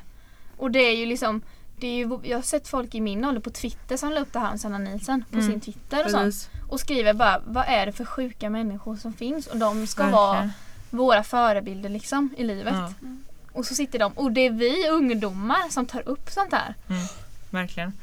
Och 0.57 0.71
det 0.71 0.79
är 0.79 0.95
ju 0.95 1.05
liksom 1.05 1.41
det 1.79 1.87
är 1.87 1.95
ju, 1.97 2.19
Jag 2.23 2.37
har 2.37 2.41
sett 2.41 2.67
folk 2.67 2.95
i 2.95 3.01
min 3.01 3.25
ålder 3.25 3.41
på 3.41 3.49
Twitter 3.49 3.97
som 3.97 4.11
la 4.11 4.19
upp 4.21 4.33
det 4.33 4.39
här 4.39 4.51
om 4.51 4.57
Sanna 4.57 4.77
Nielsen 4.77 5.23
på 5.31 5.37
Mm. 5.37 5.51
sin 5.51 5.61
Twitter 5.61 6.05
och 6.05 6.11
sånt. 6.11 6.23
Precis. 6.23 6.49
Och 6.69 6.79
skriver 6.79 7.13
bara 7.13 7.41
vad 7.45 7.65
är 7.67 7.85
det 7.85 7.91
för 7.91 8.05
sjuka 8.05 8.49
människor 8.49 8.95
som 8.95 9.13
finns 9.13 9.47
och 9.47 9.57
de 9.57 9.87
ska 9.87 10.07
vara 10.07 10.31
Verkligen. 10.31 10.51
Våra 10.95 11.23
förebilder 11.23 11.89
liksom 11.89 12.29
i 12.37 12.43
livet. 12.43 12.73
Ja, 12.75 12.93
Och 13.51 13.65
så 13.65 13.75
sitter 13.75 13.99
de 13.99 14.11
och 14.11 14.31
det 14.31 14.41
är 14.41 14.51
vi 14.51 14.89
ungdomar 14.89 15.69
som 15.69 15.85
tar 15.85 16.07
upp 16.09 16.29
sånt 16.29 16.53
här. 16.53 16.75
verkligen. 17.49 17.93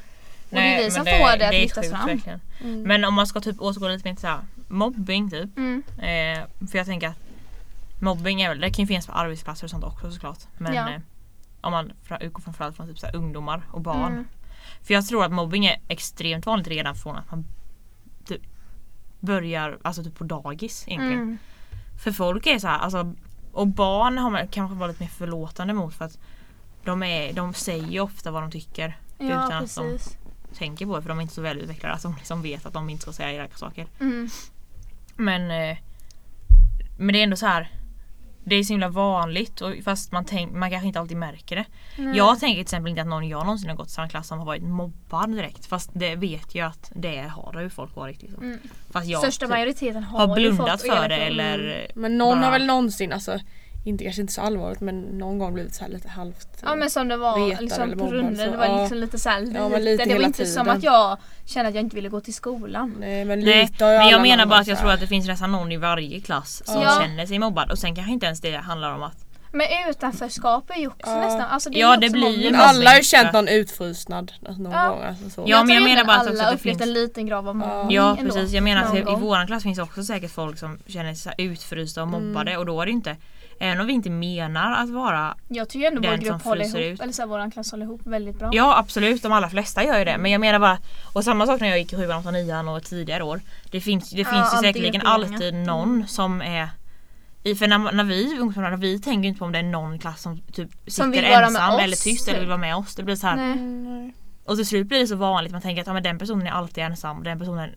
det 0.50 0.58
är 0.58 0.84
vi 0.84 0.90
som 0.90 1.04
får 1.04 1.38
det 1.38 1.48
att 1.48 1.54
lyftas 1.54 1.90
fram. 1.90 2.06
Verkligen. 2.06 2.40
Mm. 2.60 2.82
Men 2.82 3.04
om 3.04 3.14
man 3.14 3.26
ska 3.26 3.40
typ 3.40 3.60
återgå 3.60 3.88
lite 3.88 4.08
mer 4.08 4.14
till 4.14 4.20
så 4.20 4.26
här, 4.26 4.40
mobbing 4.68 5.30
typ. 5.30 5.56
Mm. 5.56 5.82
Eh, 5.98 6.66
för 6.70 6.78
jag 6.78 6.86
tänker 6.86 7.08
att 7.08 7.18
mobbing 8.00 8.42
är 8.42 8.48
väl, 8.48 8.60
det 8.60 8.70
kan 8.70 8.82
ju 8.82 8.86
finnas 8.86 9.06
på 9.06 9.12
arbetsplatser 9.12 9.64
och 9.66 9.70
sånt 9.70 9.84
också 9.84 10.10
såklart. 10.10 10.38
Men 10.58 10.74
Ja. 10.74 10.90
eh, 10.90 11.00
om 11.60 11.72
man 11.72 11.92
utgår 12.20 12.42
framförallt 12.42 12.76
från 12.76 12.88
typ 12.88 12.98
så 12.98 13.06
här, 13.06 13.16
ungdomar 13.16 13.62
och 13.70 13.80
barn. 13.80 14.12
Mm. 14.12 14.24
För 14.82 14.94
jag 14.94 15.06
tror 15.06 15.24
att 15.24 15.32
mobbing 15.32 15.66
är 15.66 15.80
extremt 15.88 16.46
vanligt 16.46 16.68
redan 16.68 16.94
från 16.96 17.16
att 17.16 17.30
man 17.30 17.44
typ 18.26 18.42
börjar 19.20 19.78
alltså 19.82 20.04
typ 20.04 20.18
på 20.18 20.24
dagis 20.24 20.84
egentligen. 20.88 21.38
För 22.02 22.12
folk 22.12 22.46
är 22.46 22.58
så 22.58 22.68
här, 22.68 22.78
alltså, 22.78 23.14
och 23.52 23.66
barn 23.66 24.18
har 24.18 24.30
man 24.30 24.48
kanske 24.48 24.76
vara 24.76 24.88
lite 24.88 25.02
mer 25.02 25.10
förlåtande 25.10 25.74
mot 25.74 25.94
för 25.94 26.04
att 26.04 26.18
de, 26.84 27.02
är, 27.02 27.32
de 27.32 27.54
säger 27.54 28.00
ofta 28.00 28.30
vad 28.30 28.42
de 28.42 28.50
tycker 28.50 28.96
Ja 29.18 29.26
utan 29.26 29.52
att 29.52 29.74
de 29.74 29.90
precis. 29.90 30.16
tänker 30.58 30.86
på 30.86 30.96
det 30.96 31.02
för 31.02 31.08
de 31.08 31.18
är 31.18 31.22
inte 31.22 31.34
så 31.34 31.42
välutvecklade 31.42 31.94
att 31.94 32.02
de 32.02 32.14
liksom 32.14 32.42
vet 32.42 32.66
att 32.66 32.72
de 32.72 32.90
inte 32.90 33.02
ska 33.02 33.12
säga 33.12 33.32
elaka 33.32 33.56
saker. 33.56 33.86
Mm. 34.00 34.28
Men, 35.16 35.50
eh, 35.50 35.78
men 36.98 37.12
det 37.12 37.18
är 37.18 37.24
ändå 37.24 37.36
så 37.36 37.46
här. 37.46 37.70
Det 38.44 38.54
är 38.56 38.64
så 38.64 38.72
himla 38.72 38.88
vanligt 38.88 39.60
och 39.60 39.74
fast 39.84 40.12
man, 40.12 40.24
tänk, 40.24 40.52
man 40.52 40.70
kanske 40.70 40.86
inte 40.86 41.00
alltid 41.00 41.16
märker 41.16 41.56
det. 41.56 41.64
Nej. 41.98 42.16
Jag 42.16 42.40
tänker 42.40 42.54
till 42.54 42.62
exempel 42.62 42.90
inte 42.90 43.02
att 43.02 43.08
någon 43.08 43.28
jag 43.28 43.44
någonsin 43.46 43.68
har 43.70 43.76
gått 43.76 43.88
i 43.88 43.90
samma 43.90 44.08
klass 44.08 44.28
som 44.28 44.38
har 44.38 44.46
varit 44.46 44.62
mobbad 44.62 45.30
direkt. 45.30 45.66
Fast 45.66 45.90
det 45.92 46.16
vet 46.16 46.54
jag 46.54 46.66
att 46.66 46.92
det 46.94 47.20
har 47.28 47.60
ju 47.60 47.70
folk 47.70 47.96
varit. 47.96 48.22
Liksom. 48.22 48.42
Mm. 48.42 48.58
Fast 48.90 49.06
jag 49.06 49.20
Största 49.20 49.46
typ 49.46 49.50
majoriteten 49.50 50.02
har, 50.04 50.26
har 50.26 50.34
blundat 50.34 50.70
fått 50.82 50.90
för 50.90 51.08
det 51.08 51.16
eller 51.16 51.86
Men 51.94 52.18
någon 52.18 52.38
bara- 52.38 52.44
har 52.44 52.52
väl 52.52 52.66
någonsin, 52.66 53.12
alltså 53.12 53.38
inte, 53.84 54.04
kanske 54.04 54.20
inte 54.20 54.32
så 54.32 54.40
allvarligt 54.40 54.80
men 54.80 55.00
någon 55.02 55.38
gång 55.38 55.54
blivit 55.54 55.74
så 55.74 55.84
här 55.84 55.90
lite 55.90 56.08
halvt 56.08 56.48
Ja 56.62 56.74
men 56.74 56.90
som 56.90 57.08
det 57.08 57.16
var 57.16 57.60
liksom 57.60 57.98
på 57.98 58.06
runden. 58.06 58.36
så, 58.36 58.44
Det 58.50 58.56
var 58.56 58.64
ja. 58.66 58.80
liksom 58.80 58.98
lite 58.98 59.18
såhär 59.18 59.40
lite. 59.40 59.58
Ja, 59.58 59.78
lite 59.78 60.04
det 60.04 60.14
var 60.14 60.22
inte 60.24 60.46
som 60.46 60.64
tiden. 60.64 60.76
att 60.78 60.82
jag 60.84 61.18
kände 61.46 61.68
att 61.68 61.74
jag 61.74 61.84
inte 61.84 61.96
ville 61.96 62.08
gå 62.08 62.20
till 62.20 62.34
skolan. 62.34 62.94
Nej 63.00 63.24
men 63.24 63.40
Nej, 63.40 63.62
lite 63.62 63.84
har 63.84 63.92
ju 63.92 63.98
men 63.98 64.08
jag 64.08 64.22
menar 64.22 64.46
bara 64.46 64.60
att 64.60 64.66
jag 64.66 64.76
så 64.76 64.80
tror 64.80 64.88
här. 64.88 64.94
att 64.94 65.00
det 65.00 65.06
finns 65.06 65.26
nästan 65.26 65.52
någon 65.52 65.72
i 65.72 65.76
varje 65.76 66.20
klass 66.20 66.62
som 66.66 66.82
Ja. 66.82 67.00
känner 67.02 67.26
sig 67.26 67.38
mobbad 67.38 67.70
och 67.70 67.78
sen 67.78 67.94
kanske 67.94 68.12
inte 68.12 68.26
ens 68.26 68.40
det 68.40 68.56
handlar 68.56 68.94
om 68.94 69.02
att 69.02 69.24
Men 69.54 69.66
utanförskap 69.90 70.70
är 70.70 70.80
ju 70.80 70.86
också 70.86 71.10
Ja. 71.10 71.20
nästan, 71.20 71.40
alltså 71.40 71.70
det 71.70 71.78
Ja, 71.78 71.96
det 71.96 72.10
blir 72.10 72.38
ju 72.50 72.56
alla 72.56 72.90
har 72.90 72.96
ju 72.96 73.02
känt 73.02 73.32
någon 73.32 73.48
utfrysnad 73.48 74.32
alltså, 74.46 74.62
någon 74.62 74.72
Ja. 74.72 74.88
gång. 74.88 75.02
Alltså, 75.02 75.30
så. 75.30 75.44
Ja, 75.46 75.64
men 75.64 75.74
jag 75.74 75.84
menar 75.84 76.04
bara 76.04 76.16
att 76.16 76.22
också 76.22 76.32
alla 76.32 76.42
att 76.44 76.50
det 76.50 76.54
upplevt 76.56 76.78
finns- 76.78 76.88
en 76.88 76.92
liten 76.94 77.26
grav 77.26 77.48
av 77.48 77.56
mobbning 77.56 77.96
Ja 77.96 78.16
precis, 78.20 78.52
jag 78.52 78.64
menar 78.64 78.82
att 78.82 78.96
i 78.96 79.02
våran 79.02 79.46
klass 79.46 79.62
finns 79.62 79.78
också 79.78 80.04
säkert 80.04 80.30
folk 80.30 80.58
som 80.58 80.78
känner 80.86 81.14
sig 81.14 81.22
så 81.22 81.28
här 81.28 81.36
utfrysta 81.50 82.02
och 82.02 82.08
Mm. 82.08 82.26
mobbade 82.28 82.56
och 82.56 82.66
då 82.66 82.80
är 82.82 82.86
det 82.86 82.92
inte 82.92 83.16
Även 83.62 83.80
om 83.80 83.86
vi 83.86 83.92
inte 83.92 84.10
menar 84.10 84.82
att 84.82 84.90
vara 84.90 85.36
Jag 85.48 85.68
tycker 85.68 85.86
ändå 85.86 86.10
vår 86.10 86.16
grupp 86.16 86.42
som 86.42 86.50
håller 86.50 86.64
ihop, 86.64 86.76
ut. 86.76 87.00
eller 87.00 87.12
så 87.12 87.22
här, 87.22 87.26
våran 87.26 87.50
klass 87.50 87.70
håller 87.70 87.84
ihop 87.84 88.00
väldigt 88.04 88.38
bra. 88.38 88.50
Ja 88.52 88.78
absolut, 88.78 89.22
de 89.22 89.32
allra 89.32 89.50
flesta 89.50 89.84
gör 89.84 89.98
ju 89.98 90.04
det 90.04 90.18
men 90.18 90.30
jag 90.32 90.40
menar 90.40 90.58
bara 90.58 90.78
Och 91.12 91.24
samma 91.24 91.46
sak 91.46 91.60
när 91.60 91.68
jag 91.68 91.78
gick 91.78 91.92
i 91.92 91.96
sjuan, 91.96 92.20
åttan, 92.20 92.32
nian 92.32 92.68
och 92.68 92.84
tidigare 92.84 93.22
år 93.22 93.40
Det 93.70 93.80
finns, 93.80 94.10
det 94.10 94.20
Ja, 94.20 94.30
finns 94.30 94.54
ju 94.54 94.58
säkerligen 94.58 95.02
alltid 95.06 95.54
någon 95.54 96.06
som 96.08 96.42
är 96.42 96.68
i, 97.42 97.54
för 97.54 97.66
när, 97.68 97.92
när 97.92 98.04
vi 98.04 98.38
ungdomar, 98.38 98.76
vi 98.76 99.00
tänker 99.00 99.28
inte 99.28 99.38
på 99.38 99.44
om 99.44 99.52
det 99.52 99.58
är 99.58 99.62
någon 99.62 99.98
klass 99.98 100.22
som 100.22 100.38
typ 100.38 100.70
sitter 100.86 101.30
vara 101.30 101.40
med 101.40 101.44
ensam 101.44 101.78
eller 101.78 101.96
tyst 101.96 102.28
eller 102.28 102.38
typ. 102.38 102.42
vill 102.42 102.48
vara 102.48 102.58
med 102.58 102.76
oss. 102.76 102.94
Det 102.94 103.02
blir 103.02 103.16
så 103.16 103.26
här, 103.26 103.36
Nej. 103.36 103.52
Mm, 103.52 103.84
nej. 103.84 104.14
Och 104.44 104.56
till 104.56 104.66
slut 104.66 104.86
blir 104.86 104.98
det 104.98 105.06
så 105.06 105.16
vanligt, 105.16 105.52
man 105.52 105.62
tänker 105.62 105.80
att 105.80 105.86
ja, 105.86 105.92
men 105.92 106.02
den 106.02 106.18
personen 106.18 106.46
är 106.46 106.50
alltid 106.50 106.84
ensam, 106.84 107.22
den 107.22 107.38
personen 107.38 107.70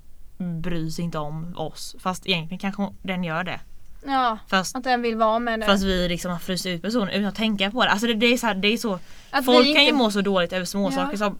bryr 0.61 0.89
sig 0.89 1.05
inte 1.05 1.17
om 1.17 1.53
oss. 1.57 1.95
Fast 1.99 2.27
egentligen 2.27 2.59
kanske 2.59 2.89
den 3.01 3.23
gör 3.23 3.43
det. 3.43 3.59
Ja, 4.07 4.37
Fast, 4.47 4.75
att 4.75 4.83
den 4.83 5.01
vill 5.01 5.15
vara 5.15 5.39
med 5.39 5.59
det. 5.59 5.65
fast 5.65 5.83
vi 5.83 6.07
liksom 6.07 6.31
har 6.31 6.39
fryst 6.39 6.65
ut 6.65 6.81
personen 6.81 7.09
utan 7.09 7.25
att 7.25 7.35
tänka 7.35 7.71
på 7.71 7.83
det. 7.83 7.89
Alltså 7.91 8.07
det, 8.07 8.13
det, 8.13 8.25
är, 8.33 8.37
så 8.37 8.47
här, 8.47 8.53
det 8.55 8.67
är 8.67 8.77
så 8.77 8.99
att 9.31 9.45
Folk 9.45 9.65
vi 9.67 9.73
kan 9.73 9.83
ju 9.83 9.89
inte- 9.89 9.97
må 9.97 10.11
så 10.11 10.21
dåligt 10.21 10.53
över 10.53 10.65
små 10.65 10.87
Ja. 10.91 10.91
saker 10.95 11.17
som 11.17 11.37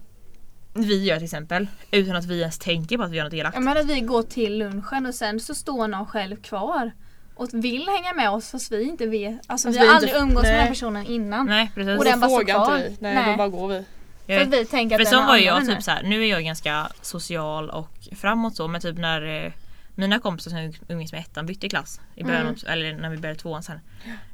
vi 0.74 1.04
gör 1.04 1.16
till 1.16 1.24
exempel. 1.24 1.66
Utan 1.90 2.16
att 2.16 2.24
vi 2.24 2.40
ens 2.40 2.58
tänker 2.58 2.96
på 2.96 3.02
att 3.02 3.10
vi 3.10 3.16
gör 3.16 3.24
något 3.24 3.32
elakt. 3.34 3.54
Jag 3.54 3.64
menar 3.64 3.80
att 3.80 3.86
vi 3.86 4.00
går 4.00 4.22
till 4.22 4.58
lunchen 4.58 5.06
och 5.06 5.14
sen 5.14 5.40
så 5.40 5.54
står 5.54 5.88
någon 5.88 6.06
själv 6.06 6.36
kvar 6.36 6.90
och 7.34 7.48
vill 7.52 7.86
hänga 7.88 8.12
med 8.14 8.30
oss 8.30 8.50
fast 8.50 8.72
vi 8.72 8.82
inte 8.82 9.06
vet. 9.06 9.40
Alltså 9.46 9.68
Fast 9.68 9.76
vi 9.76 9.78
har 9.80 9.86
vi 9.86 9.92
aldrig 9.94 10.10
inte- 10.10 10.20
umgåtts 10.22 10.42
med 10.48 10.58
den 10.60 10.68
personen 10.68 11.06
innan. 11.06 11.46
Nej 11.46 11.70
precis. 11.74 11.98
Och 11.98 12.04
den 12.04 12.20
bara 12.20 12.28
står 12.28 12.38
Frågar 12.38 12.54
kvar. 12.54 12.76
inte 12.76 12.88
vi. 12.88 12.96
Nej, 13.00 13.14
Nej. 13.14 13.30
då 13.30 13.36
bara 13.36 13.48
går 13.48 13.68
vi. 13.68 13.84
Jag 14.26 14.40
För 14.44 14.50
vi 14.50 14.64
tänker 14.64 14.96
att 14.96 15.08
För 15.08 15.16
den 15.16 15.20
så 15.20 15.24
är 15.24 15.26
var 15.28 15.36
jag 15.36 15.66
nu. 15.66 15.74
typ 15.74 15.82
så 15.82 15.90
här, 15.90 16.02
nu 16.02 16.22
är 16.22 16.26
jag 16.30 16.44
ganska 16.44 16.88
social 17.02 17.70
och 17.70 17.90
framåt 18.16 18.56
så 18.56 18.68
men 18.68 18.80
typ 18.80 18.98
när 18.98 19.44
eh, 19.46 19.52
mina 19.98 20.18
kompisar 20.18 20.50
som 20.50 20.58
jag 20.60 20.74
umgicks 20.88 21.12
med 21.12 21.18
i 21.18 21.22
ettan 21.22 21.46
bytte 21.46 21.68
klass 21.68 22.00
i 22.14 22.24
början 22.24 22.40
Mm. 22.42 22.56
eller 22.66 22.94
när 22.94 23.10
vi 23.10 23.16
började 23.16 23.40
tvåan 23.40 23.62
sen. 23.62 23.80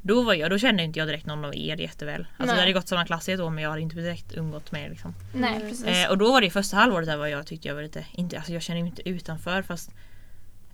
Då 0.01 0.21
var 0.21 0.33
jag, 0.33 0.49
då 0.51 0.57
kände 0.57 0.83
inte 0.83 0.99
jag 0.99 1.07
direkt 1.07 1.25
någon 1.25 1.45
av 1.45 1.55
er 1.55 1.77
jätteväl. 1.81 2.27
Alltså 2.37 2.45
Nej. 2.45 2.55
vi 2.55 2.59
hade 2.61 2.73
gått 2.73 2.87
samma 2.87 3.05
klass 3.05 3.29
i 3.29 3.31
ett 3.31 3.39
år 3.39 3.49
men 3.49 3.63
jag 3.63 3.69
hade 3.69 3.81
inte 3.81 3.95
direkt 3.95 4.33
umgått 4.37 4.71
med 4.71 4.85
er 4.85 4.89
liksom. 4.89 5.13
Nej 5.33 5.55
Mm. 5.55 5.69
precis. 5.69 5.87
Eh, 5.87 6.09
och 6.09 6.17
då 6.17 6.31
var 6.31 6.41
det 6.41 6.49
första 6.49 6.77
halvåret 6.77 7.07
där 7.07 7.17
var 7.17 7.27
jag 7.27 7.47
tyckte 7.47 7.67
jag 7.67 7.75
var 7.75 7.81
lite, 7.83 8.05
inte, 8.11 8.37
alltså 8.37 8.53
jag 8.53 8.61
kände 8.61 8.81
mig 8.81 8.89
inte 8.89 9.09
utanför 9.09 9.61
fast 9.61 9.91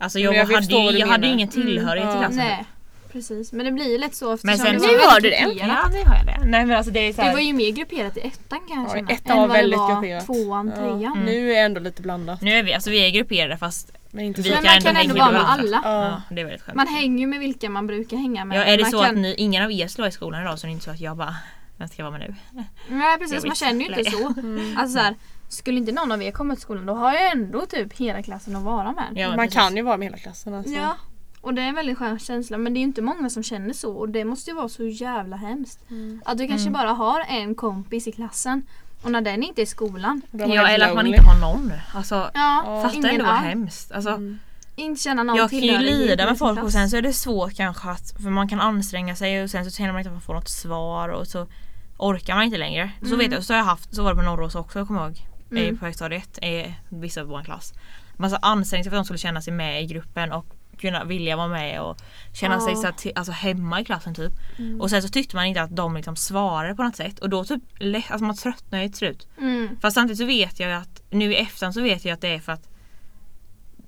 Alltså 0.01 0.19
jag, 0.19 0.35
jag 0.35 0.45
hade, 0.45 0.65
ju, 0.91 0.97
jag 0.99 1.07
hade 1.07 1.27
ingen 1.27 1.47
tillhörighet 1.49 2.09
Mm, 2.09 2.15
till 2.17 2.21
ja. 2.21 2.27
klassen. 2.27 2.37
Nej 2.37 2.65
precis. 3.11 3.51
Men 3.51 3.65
det 3.65 3.71
blir 3.71 3.91
ju 3.91 3.97
lätt 3.97 4.15
så 4.15 4.33
eftersom 4.33 4.47
Men 4.47 4.57
sen 4.57 4.73
det 4.73 4.79
så- 4.79 4.85
var 4.85 4.93
Nu 4.93 4.99
har 4.99 5.13
väldigt 5.13 5.23
du 5.23 5.29
det. 5.29 5.53
grupperat. 5.53 5.77
Ja 5.83 5.89
det 6.03 6.09
har 6.09 6.15
jag 6.15 6.25
det. 6.25 6.45
Nej 6.45 6.65
men 6.65 6.77
alltså 6.77 6.91
det 6.91 6.99
är 6.99 7.13
så 7.13 7.21
Det 7.21 7.27
här, 7.27 7.33
var 7.33 7.39
ju 7.39 7.53
mer 7.53 7.71
grupperat 7.71 8.17
i 8.17 8.19
ettan 8.19 8.59
kan 8.67 8.83
jag 8.83 8.97
Ja, 9.09 9.13
ettan 9.15 9.31
än 9.31 9.37
var 9.41 9.47
vad 9.47 9.57
det 9.57 9.61
väldigt 9.61 9.79
var 9.79 9.93
grupperat. 10.01 10.25
tvåan, 10.25 10.67
Ja. 10.67 10.75
trean. 10.75 11.03
Mm. 11.13 11.25
Nu 11.25 11.51
är 11.51 11.55
det 11.55 11.59
ändå 11.61 11.79
lite 11.79 12.01
blandat. 12.01 12.41
Nu 12.41 12.51
är 12.51 12.63
vi, 12.63 12.73
alltså 12.73 12.89
vi 12.89 13.05
är 13.07 13.09
grupperade 13.09 13.57
fast 13.57 13.91
Men 14.11 14.25
inte 14.25 14.41
Vi 14.41 14.49
så. 14.49 14.55
Men 14.55 14.63
kan 14.63 14.73
man 14.73 14.81
kan 14.81 14.95
ändå 14.95 15.15
vara 15.15 15.31
med 15.31 15.49
alla. 15.49 15.81
Ja. 15.83 16.03
ja, 16.03 16.21
det 16.35 16.41
är 16.41 16.45
väldigt 16.45 16.61
skönt. 16.61 16.75
Man 16.75 16.87
hänger 16.87 17.19
ju 17.19 17.27
med 17.27 17.39
vilka 17.39 17.69
man 17.69 17.87
brukar 17.87 18.17
hänga 18.17 18.45
med. 18.45 18.57
Ja 18.57 18.63
är 18.63 18.77
det 18.77 18.83
man 18.83 18.91
så 18.91 18.99
kan... 19.01 19.09
att 19.15 19.17
ni, 19.21 19.35
ingen 19.37 19.63
av 19.63 19.71
er 19.71 19.87
slår 19.87 20.07
i 20.07 20.11
skolan 20.11 20.41
idag 20.41 20.59
så 20.59 20.67
är 20.67 20.69
det 20.69 20.73
inte 20.73 20.85
så 20.85 20.91
att 20.91 20.99
jag 20.99 21.17
bara 21.17 21.35
vem 21.77 21.87
ska 21.87 22.01
jag 22.01 22.11
vara 22.11 22.19
med 22.19 22.29
nu? 22.29 22.63
Nej 22.95 23.17
precis, 23.17 23.45
man 23.45 23.55
känner 23.55 23.79
ju 23.79 23.85
inte 23.95 24.11
så. 24.11 24.25
Alltså 24.77 24.97
så 24.97 25.03
här, 25.03 25.15
skulle 25.49 25.77
inte 25.77 25.91
någon 25.91 26.11
av 26.11 26.23
er 26.23 26.31
komma 26.31 26.55
till 26.55 26.61
skolan 26.61 26.85
då 26.85 26.93
har 26.93 27.13
jag 27.13 27.31
ändå 27.31 27.65
typ 27.65 27.93
hela 27.97 28.23
klassen 28.23 28.55
att 28.55 28.63
vara 28.63 28.91
med. 28.91 29.05
Ja, 29.15 29.27
Man 29.27 29.37
precis. 29.37 29.53
kan 29.53 29.75
ju 29.75 29.81
vara 29.81 29.97
med 29.97 30.05
hela 30.07 30.17
klassen 30.17 30.53
alltså. 30.53 30.73
Ja. 30.73 30.95
Och 31.41 31.53
det 31.53 31.61
är 31.61 31.65
en 31.67 31.75
väldigt 31.75 31.97
skön 31.97 32.19
känsla 32.19 32.57
men 32.57 32.73
det 32.73 32.77
är 32.77 32.81
ju 32.81 32.85
inte 32.87 33.01
många 33.01 33.29
som 33.29 33.43
känner 33.43 33.73
så 33.73 33.93
och 33.93 34.09
det 34.09 34.25
måste 34.25 34.49
ju 34.49 34.55
vara 34.55 34.69
så 34.69 34.83
jävla 34.87 35.35
hemskt. 35.35 35.89
Mm. 35.89 36.21
Att 36.25 36.37
du 36.37 36.47
kanske 36.47 36.67
Mm. 36.69 36.73
bara 36.73 36.89
har 36.93 37.21
en 37.29 37.55
kompis 37.55 38.07
i 38.07 38.11
klassen 38.11 38.65
och 39.03 39.11
när 39.11 39.21
den 39.21 39.43
inte 39.43 39.61
är 39.61 39.63
i 39.63 39.65
skolan, 39.65 40.21
Ja 40.31 40.67
eller 40.67 40.87
att 40.89 40.95
man 40.95 41.07
inte 41.07 41.21
har 41.21 41.39
någon. 41.39 41.73
Alltså, 41.93 42.15
ja, 42.15 42.63
Ja. 42.65 42.81
fatta 42.83 42.95
ingen 42.95 43.09
ändå 43.09 43.25
vad 43.25 43.35
hemskt. 43.35 43.91
Alltså, 43.91 44.09
Mm. 44.09 44.39
inte 44.75 45.01
känna 45.01 45.23
någon 45.23 45.35
jag 45.35 45.49
kan 45.49 45.59
ju 45.59 45.77
lida 45.77 46.25
med 46.25 46.37
folk 46.37 46.63
och 46.63 46.71
sen 46.71 46.89
så 46.89 46.97
är 46.97 47.01
det 47.01 47.13
svårt 47.13 47.55
kanske 47.55 47.89
att, 47.89 48.13
för 48.23 48.29
man 48.29 48.49
kan 48.49 48.59
anstränga 48.61 49.15
sig 49.15 49.43
och 49.43 49.49
sen 49.49 49.65
så 49.65 49.71
känner 49.71 49.91
man 49.91 49.99
inte 49.99 50.09
att 50.09 50.13
man 50.15 50.21
får 50.21 50.33
något 50.33 50.49
svar 50.49 51.09
och 51.09 51.27
så 51.27 51.47
orkar 51.97 52.35
man 52.35 52.43
inte 52.43 52.57
längre. 52.57 52.91
Så 53.01 53.05
Mm. 53.05 53.17
vet 53.19 53.31
jag, 53.31 53.43
så 53.43 53.53
har 53.53 53.57
jag 53.57 53.65
haft, 53.65 53.95
så 53.95 54.03
var 54.03 54.09
det 54.09 54.15
på 54.15 54.21
Norrås 54.21 54.55
också 54.55 54.85
kommer 54.85 55.01
jag 55.01 55.09
ihåg. 55.09 55.25
Mm. 55.51 55.63
Mm. 55.63 55.77
På 55.77 55.85
högstadiet, 55.85 56.37
i 56.43 56.75
vissa 56.89 57.21
av 57.21 57.27
vår 57.27 57.43
klass. 57.43 57.73
Man 58.17 58.29
så 58.29 58.35
ansträngde 58.35 58.83
sig 58.83 58.89
för 58.89 58.97
att 58.97 59.01
de 59.03 59.05
skulle 59.05 59.19
känna 59.19 59.41
sig 59.41 59.53
med 59.53 59.83
i 59.83 59.85
gruppen 59.85 60.31
och 60.31 60.45
kunna 60.81 61.03
vilja 61.03 61.35
vara 61.35 61.47
med 61.47 61.81
och 61.81 61.97
känna 62.33 62.55
Ja. 62.55 62.61
sig 62.61 62.75
så 62.75 62.91
till, 62.97 63.11
alltså 63.15 63.31
hemma 63.31 63.81
i 63.81 63.85
klassen 63.85 64.15
typ. 64.15 64.31
Mm. 64.57 64.81
Och 64.81 64.89
sen 64.89 65.01
så 65.01 65.09
tyckte 65.09 65.35
man 65.35 65.45
inte 65.45 65.61
att 65.61 65.75
de 65.75 65.95
liksom 65.95 66.15
svarade 66.15 66.75
på 66.75 66.83
något 66.83 66.95
sätt 66.95 67.19
och 67.19 67.29
då 67.29 67.45
typ, 67.45 67.63
alltså 68.09 68.23
man 68.25 68.35
tröttnar 68.37 68.81
ju 68.81 68.87
till 68.87 68.97
slut. 68.97 69.27
Mm. 69.37 69.77
Fast 69.81 69.95
samtidigt 69.95 70.17
så 70.19 70.25
vet 70.25 70.59
jag 70.59 70.69
ju 70.69 70.75
att 70.75 71.01
nu 71.09 71.33
i 71.33 71.35
efterhand 71.35 71.73
så 71.73 71.81
vet 71.81 72.05
jag 72.05 72.13
att 72.13 72.21
det 72.21 72.27
är 72.35 72.39
för 72.39 72.51
att 72.51 72.69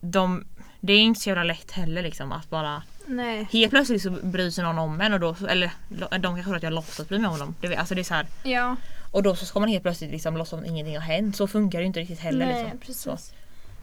de 0.02 0.44
det 0.80 0.94
är 0.94 1.00
inte 1.00 1.20
så 1.20 1.30
jävla 1.30 1.44
lätt 1.44 1.72
heller 1.72 2.02
liksom 2.04 2.32
att 2.32 2.50
bara 2.50 2.84
Nej. 3.06 3.48
Helt 3.52 3.70
plötsligt 3.72 4.02
så 4.02 4.10
bryr 4.10 4.50
sig 4.50 4.64
någon 4.64 4.78
om 4.80 5.02
en 5.02 5.14
och 5.14 5.20
då, 5.20 5.36
eller 5.50 5.72
de 6.10 6.22
kanske 6.22 6.44
tror 6.44 6.56
att 6.56 6.64
jag 6.64 6.74
låtsas 6.74 7.08
bry 7.08 7.20
mig 7.20 7.30
om 7.30 7.40
dem. 7.40 7.56
Det, 7.62 7.76
alltså 7.76 7.96
det 7.96 8.02
är 8.02 8.04
så 8.04 8.14
här, 8.14 8.26
Ja. 8.44 8.76
och 9.12 9.24
då 9.24 9.36
så 9.36 9.46
ska 9.46 9.60
man 9.60 9.70
helt 9.70 9.84
plötsligt 9.84 10.12
liksom 10.12 10.38
låtsas 10.38 10.50
som 10.50 10.60
att 10.60 10.66
ingenting 10.66 10.96
har 10.96 11.02
hänt. 11.04 11.36
Så 11.36 11.48
funkar 11.48 11.80
det 11.80 11.84
ju 11.84 11.88
inte 11.88 12.00
riktigt 12.00 12.20
heller. 12.20 12.46
Nej, 12.46 12.64
liksom. 12.64 12.80
precis. 12.80 13.34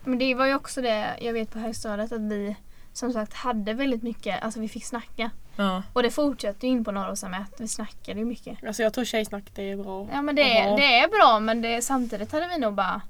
Men 0.04 0.18
det 0.18 0.34
var 0.34 0.46
ju 0.46 0.54
också 0.54 0.82
det 0.82 1.06
jag 1.20 1.32
vet 1.32 1.50
på 1.52 1.58
högstadiet 1.58 2.12
att 2.12 2.20
vi 2.20 2.56
som 2.98 3.12
sagt 3.12 3.34
hade 3.34 3.72
väldigt 3.72 4.02
mycket, 4.02 4.42
alltså 4.42 4.60
vi 4.60 4.68
fick 4.68 4.84
snacka. 4.84 5.30
Ja. 5.56 5.82
Och 5.92 6.02
det 6.02 6.10
fortsätter 6.10 6.68
ju 6.68 6.72
in 6.72 6.84
på 6.84 6.92
Norrosa 6.92 7.28
med 7.28 7.40
att 7.40 7.60
vi 7.60 7.68
snackade 7.68 8.20
ju 8.20 8.24
mycket. 8.26 8.64
Alltså 8.66 8.82
jag 8.82 8.92
tror 8.92 9.04
tjejsnack 9.04 9.44
det 9.54 9.70
är 9.70 9.76
bra. 9.76 10.08
Ja 10.12 10.22
men 10.22 10.34
det, 10.36 10.42
Jaha. 10.58 10.76
det 10.76 10.98
är 10.98 11.08
bra 11.08 11.40
men 11.40 11.62
det, 11.62 11.82
samtidigt 11.82 12.32
hade 12.32 12.48
vi 12.48 12.58
nog 12.58 12.74
bara 12.74 13.00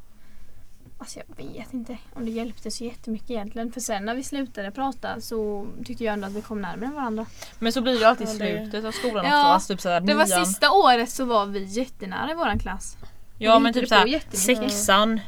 Alltså 1.01 1.19
jag 1.19 1.45
vet 1.47 1.75
inte 1.75 1.99
om 2.15 2.25
det 2.25 2.31
hjälpte 2.31 2.71
så 2.71 2.85
jättemycket 2.85 3.31
egentligen. 3.31 3.73
För 3.73 3.81
sen 3.81 4.05
när 4.05 4.15
vi 4.15 4.23
slutade 4.23 4.71
prata 4.71 5.21
så 5.21 5.67
tyckte 5.85 6.05
jag 6.05 6.13
ändå 6.13 6.27
att 6.27 6.33
vi 6.33 6.43
kom 6.43 6.61
närmare 6.61 6.91
varandra. 6.91 7.27
Men 7.59 7.73
så 7.73 7.81
blir 7.81 7.93
det 7.93 7.99
ju 7.99 8.05
alltid 8.05 8.27
i 8.29 8.31
Ja, 8.31 8.37
slutet 8.37 8.85
av 8.85 8.93
skolan 8.93 9.25
Ja, 9.25 9.31
också. 9.41 9.49
Alltså 9.49 9.73
typ 9.75 9.81
såhär, 9.81 10.01
Det 10.01 10.15
var 10.15 10.27
nian. 10.27 10.47
sista 10.47 10.71
året 10.71 11.11
så 11.11 11.25
var 11.25 11.47
vi 11.47 11.65
jättenära 11.65 12.31
i 12.31 12.35
våran 12.35 12.59
klass. 12.59 12.97
Ja 13.39 13.59
vi 13.59 13.63
men 13.63 13.73
typ 13.73 13.89
såhär 13.89 14.21
sexan, 14.37 15.21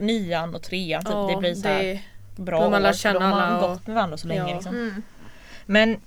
nian 0.00 0.54
och 0.54 0.62
trean. 0.62 1.04
Typ, 1.04 1.12
det 1.28 1.36
blir 1.40 1.54
såhär 1.54 1.82
det, 1.82 2.00
bra 2.38 2.70
man 2.70 2.82
lär 2.82 2.88
år, 2.88 2.92
känna 2.92 3.18
då 3.30 3.36
har 3.36 3.54
och- 3.54 3.68
gått 3.68 3.86
med 3.86 3.94
varandra 3.96 4.16
så 4.16 4.28
länge. 4.28 4.40
Ja. 4.50 4.54
Liksom. 4.54 4.74
Mm. 4.74 5.02
Men 5.66 6.00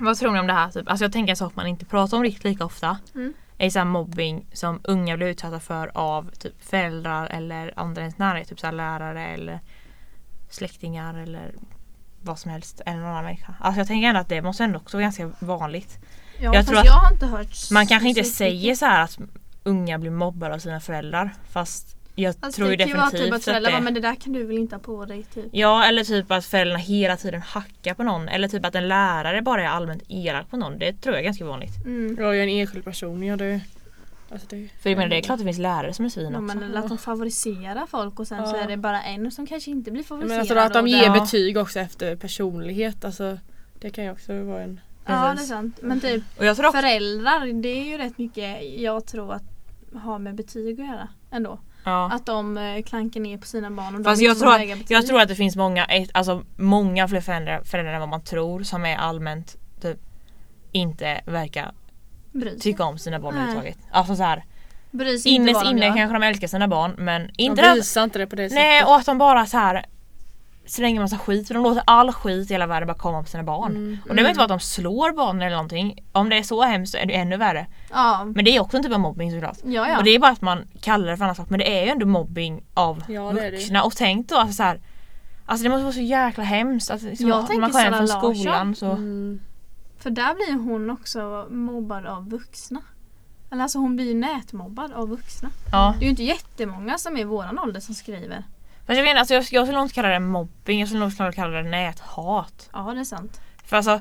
vad 0.00 0.18
tror 0.18 0.32
ni 0.32 0.38
om 0.40 0.46
det 0.46 0.52
här? 0.52 0.70
Typ? 0.70 0.90
Alltså 0.90 1.04
jag 1.04 1.12
tänker 1.12 1.30
en 1.30 1.36
sak 1.36 1.54
man 1.56 1.66
inte 1.66 1.84
pratar 1.84 2.16
om 2.16 2.22
riktigt 2.22 2.44
lika 2.44 2.64
ofta. 2.64 2.98
Mm. 3.14 3.32
Är 3.58 3.70
så 3.70 3.78
här 3.78 3.86
mobbing 3.86 4.46
som 4.52 4.80
unga 4.84 5.16
blir 5.16 5.26
utsatta 5.26 5.60
för 5.60 5.90
av 5.94 6.30
typ 6.38 6.64
föräldrar 6.64 7.26
eller 7.26 7.72
andra 7.76 8.00
i 8.00 8.04
ens 8.04 8.18
närhet. 8.18 8.48
Typ 8.48 8.60
så 8.60 8.66
här 8.66 8.72
lärare 8.74 9.26
eller 9.26 9.60
släktingar 10.50 11.14
eller 11.14 11.54
vad 12.22 12.38
som 12.38 12.50
helst. 12.50 12.80
Eller 12.86 12.98
någon 12.98 13.10
annan 13.10 13.24
människa. 13.24 13.54
Alltså 13.60 13.80
jag 13.80 13.86
tänker 13.88 14.08
ändå 14.08 14.20
att 14.20 14.28
det 14.28 14.42
måste 14.42 14.64
ändå 14.64 14.78
också 14.78 14.96
vara 14.96 15.02
ganska 15.02 15.30
vanligt. 15.38 15.98
Ja, 16.38 16.54
Jag 16.54 16.66
tror 16.66 16.78
att 16.78 16.84
jag 16.84 16.92
har 16.92 17.12
inte 17.12 17.26
hört 17.26 17.70
Man 17.70 17.86
kanske 17.86 18.08
inte 18.08 18.24
säger 18.24 18.74
så 18.74 18.86
här 18.86 19.02
att 19.04 19.18
unga 19.62 19.98
blir 19.98 20.10
mobbade 20.10 20.54
av 20.54 20.58
sina 20.58 20.80
föräldrar. 20.80 21.34
Fast 21.50 21.96
jag 22.22 22.34
Alltså 22.40 22.56
tror 22.58 22.70
ju 22.70 22.76
det 22.76 22.84
vara 22.84 23.04
definitivt 23.04 23.20
typ 23.24 23.32
att 23.32 23.36
att 23.38 23.44
föräldrar 23.44 23.70
bara, 23.70 23.78
det 23.78 23.84
men 23.84 23.94
det 23.94 24.00
där 24.00 24.14
kan 24.14 24.32
du 24.32 24.44
väl 24.44 24.58
inte 24.58 24.74
ha 24.76 24.80
på 24.80 25.04
dig 25.04 25.22
typ. 25.34 25.44
Ja 25.52 25.84
eller 25.84 26.04
typ 26.04 26.30
att 26.30 26.44
föräldrarna 26.46 26.78
hela 26.78 27.16
tiden 27.16 27.40
hackar 27.42 27.94
på 27.94 28.02
någon. 28.02 28.28
Eller 28.28 28.48
typ 28.48 28.66
att 28.66 28.74
en 28.74 28.88
lärare 28.88 29.42
bara 29.42 29.62
är 29.62 29.66
allmänt 29.68 30.02
elak 30.08 30.50
på 30.50 30.56
någon. 30.56 30.78
Det 30.78 30.92
tror 30.92 31.14
jag 31.14 31.20
är 31.20 31.24
ganska 31.24 31.44
vanligt. 31.44 31.84
Mm. 31.84 32.16
jag 32.18 32.36
är 32.38 32.42
en 32.42 32.48
enskild 32.48 32.84
person. 32.84 33.22
Ja, 33.22 33.36
det, 33.36 33.60
alltså 34.32 34.46
det, 34.50 34.68
För 34.82 34.90
jag 34.90 34.96
menar 34.96 35.10
det 35.10 35.16
är 35.16 35.22
klart 35.22 35.38
det 35.38 35.44
finns 35.44 35.58
lärare 35.58 35.92
som 35.94 36.04
är 36.04 36.08
svin 36.08 36.32
Ja, 36.32 36.38
också. 36.38 36.56
men 36.56 36.62
eller 36.62 36.78
att 36.78 36.88
de 36.88 36.98
favoriserar 36.98 37.86
folk 37.86 38.20
och 38.20 38.28
sen 38.28 38.46
så 38.48 38.56
Ja. 38.56 38.60
är 38.62 38.68
det 38.68 38.76
bara 38.76 39.02
en 39.02 39.30
som 39.30 39.46
kanske 39.46 39.70
inte 39.70 39.90
blir 39.90 40.02
men 40.02 40.04
favoriserad. 40.08 40.40
alltså 40.40 40.58
att 40.58 40.72
de 40.72 40.86
ger 40.88 41.04
Ja. 41.04 41.12
betyg 41.20 41.56
också 41.56 41.80
efter 41.80 42.16
personlighet. 42.16 43.04
Alltså, 43.04 43.38
det 43.80 43.90
kan 43.90 44.04
ju 44.04 44.10
också 44.10 44.42
vara 44.42 44.62
en... 44.62 44.80
Ja 45.06 45.12
det 45.12 45.18
är 45.28 45.32
Precis. 45.32 45.48
sant. 45.48 45.78
Men 45.82 46.00
typ 46.00 46.22
Och 46.38 46.44
jag 46.44 46.56
tror 46.56 46.66
också, 46.66 46.80
föräldrar 46.80 47.62
det 47.62 47.68
är 47.68 47.84
ju 47.84 47.98
rätt 47.98 48.18
mycket 48.18 48.62
jag 48.80 49.06
tror 49.06 49.32
att 49.34 49.42
har 49.94 50.18
med 50.18 50.34
betyg 50.34 50.80
att 50.80 50.86
göra 50.86 51.08
ändå. 51.30 51.58
Ja. 51.84 52.10
Att 52.12 52.26
de 52.26 52.58
eh, 52.58 52.82
klankar 52.82 53.20
ner 53.20 53.38
på 53.38 53.46
sina 53.46 53.70
barn 53.70 53.96
och 53.96 54.04
Fast 54.04 54.20
de 54.20 54.24
jag 54.26 54.32
inte 54.32 54.40
tror, 54.40 54.54
att, 54.82 54.90
jag 54.90 55.06
tror 55.06 55.20
att 55.20 55.28
det 55.28 55.34
finns 55.34 55.56
många, 55.56 55.84
ett- 55.84 56.10
alltså 56.14 56.42
många 56.56 57.08
fler 57.08 57.20
föräldrar, 57.20 57.62
föräldrar 57.64 57.92
än 57.94 58.00
vad 58.00 58.08
man 58.08 58.22
tror 58.24 58.62
som 58.62 58.84
är 58.86 58.96
allmänt 58.96 59.56
typ 59.82 59.98
inte 60.72 61.20
verkar 61.26 61.72
Bryr 62.32 62.58
tycka 62.58 62.84
om 62.84 62.98
sina 62.98 63.18
barn 63.20 63.34
Nej. 63.34 63.42
överhuvudtaget. 63.42 63.78
Alltså 63.90 64.16
så 64.16 64.22
här, 64.22 64.44
de 64.90 65.68
inne 65.68 65.86
kanske 65.96 66.12
de 66.18 66.22
älskar 66.22 66.46
sina 66.48 66.68
barn 66.68 66.94
men 66.98 67.26
De 67.26 67.32
inte 67.42 67.62
det, 67.62 67.74
visar 67.74 68.04
inte 68.04 68.18
det 68.18 68.26
på 68.26 68.36
det 68.36 68.42
Nej 68.42 68.78
sättet. 68.80 68.88
och 68.88 68.96
att 68.96 69.06
de 69.06 69.18
bara 69.18 69.46
så 69.46 69.58
här 69.58 69.84
slänger 70.70 71.00
massa 71.00 71.18
skit 71.18 71.46
för 71.46 71.54
de 71.54 71.62
låter 71.62 71.82
all 71.86 72.12
skit 72.12 72.50
i 72.50 72.54
hela 72.54 72.66
världen 72.66 72.86
bara 72.86 72.98
komma 72.98 73.22
på 73.22 73.28
sina 73.28 73.42
barn. 73.42 73.76
Mm. 73.76 73.98
Och 74.02 74.08
det 74.08 74.14
behöver 74.14 74.30
inte 74.30 74.38
vara 74.38 74.44
att 74.44 74.60
de 74.60 74.60
slår 74.60 75.12
barnen 75.12 75.42
eller 75.42 75.56
någonting. 75.56 76.04
Om 76.12 76.28
det 76.28 76.36
är 76.36 76.42
så 76.42 76.62
hemskt 76.62 76.92
så 76.92 76.98
är 76.98 77.06
det 77.06 77.14
ännu 77.14 77.36
värre. 77.36 77.66
Ja. 77.90 78.24
Men 78.24 78.44
det 78.44 78.56
är 78.56 78.60
också 78.60 78.76
en 78.76 78.82
typ 78.82 78.92
av 78.92 79.00
mobbing 79.00 79.32
såklart. 79.32 79.58
Ja, 79.64 79.88
ja. 79.88 79.98
Och 79.98 80.04
det 80.04 80.10
är 80.10 80.18
bara 80.18 80.30
att 80.30 80.40
man 80.40 80.68
kallar 80.80 81.10
det 81.10 81.16
för 81.16 81.24
annan 81.24 81.34
sak 81.34 81.50
men 81.50 81.58
det 81.58 81.78
är 81.78 81.84
ju 81.84 81.90
ändå 81.90 82.06
mobbing 82.06 82.62
av 82.74 83.04
Ja, 83.08 83.30
vuxna. 83.30 83.82
Och 83.82 83.96
tänk 83.96 84.28
då 84.28 84.36
alltså 84.36 84.54
så 84.54 84.62
här, 84.62 84.80
Alltså 85.46 85.62
det 85.62 85.70
måste 85.70 85.82
vara 85.82 85.92
så 85.92 86.00
jäkla 86.00 86.44
hemskt. 86.44 86.90
Alltså, 86.90 87.08
liksom, 87.08 87.28
Jag 87.28 87.46
tänker 87.46 87.60
man 87.60 87.70
kommer 87.70 87.84
hem 87.84 87.94
från 87.94 88.08
skolan 88.08 88.74
så... 88.74 88.90
Mm. 88.90 89.40
För 89.98 90.10
där 90.10 90.34
blir 90.34 90.70
hon 90.70 90.90
också 90.90 91.46
mobbad 91.50 92.06
av 92.06 92.30
vuxna. 92.30 92.82
Eller 93.50 93.62
alltså 93.62 93.78
hon 93.78 93.96
blir 93.96 94.06
ju 94.06 94.14
nätmobbad 94.14 94.92
av 94.92 95.08
vuxna. 95.08 95.50
Ja. 95.72 95.94
Det 95.98 96.04
är 96.04 96.04
ju 96.04 96.10
inte 96.10 96.24
jättemånga 96.24 96.98
som 96.98 97.16
är 97.16 97.20
i 97.20 97.24
våran 97.24 97.58
ålder 97.58 97.80
som 97.80 97.94
skriver. 97.94 98.44
Fast 98.90 98.98
jag 98.98 99.08
inte, 99.08 99.20
alltså 99.20 99.34
jag, 99.34 99.44
jag 99.50 99.66
skulle 99.66 99.78
nog 99.78 99.84
inte 99.84 99.94
kalla 99.94 100.08
det 100.08 100.20
mobbing, 100.20 100.80
jag 100.80 100.88
skulle 100.88 101.00
nog 101.00 101.12
snarare 101.12 101.32
kalla 101.32 101.62
det 101.62 101.70
näthat. 101.70 102.70
Ja 102.72 102.92
det 102.94 103.00
är 103.00 103.04
sant. 103.04 103.40
För 103.64 103.76
alltså 103.76 104.00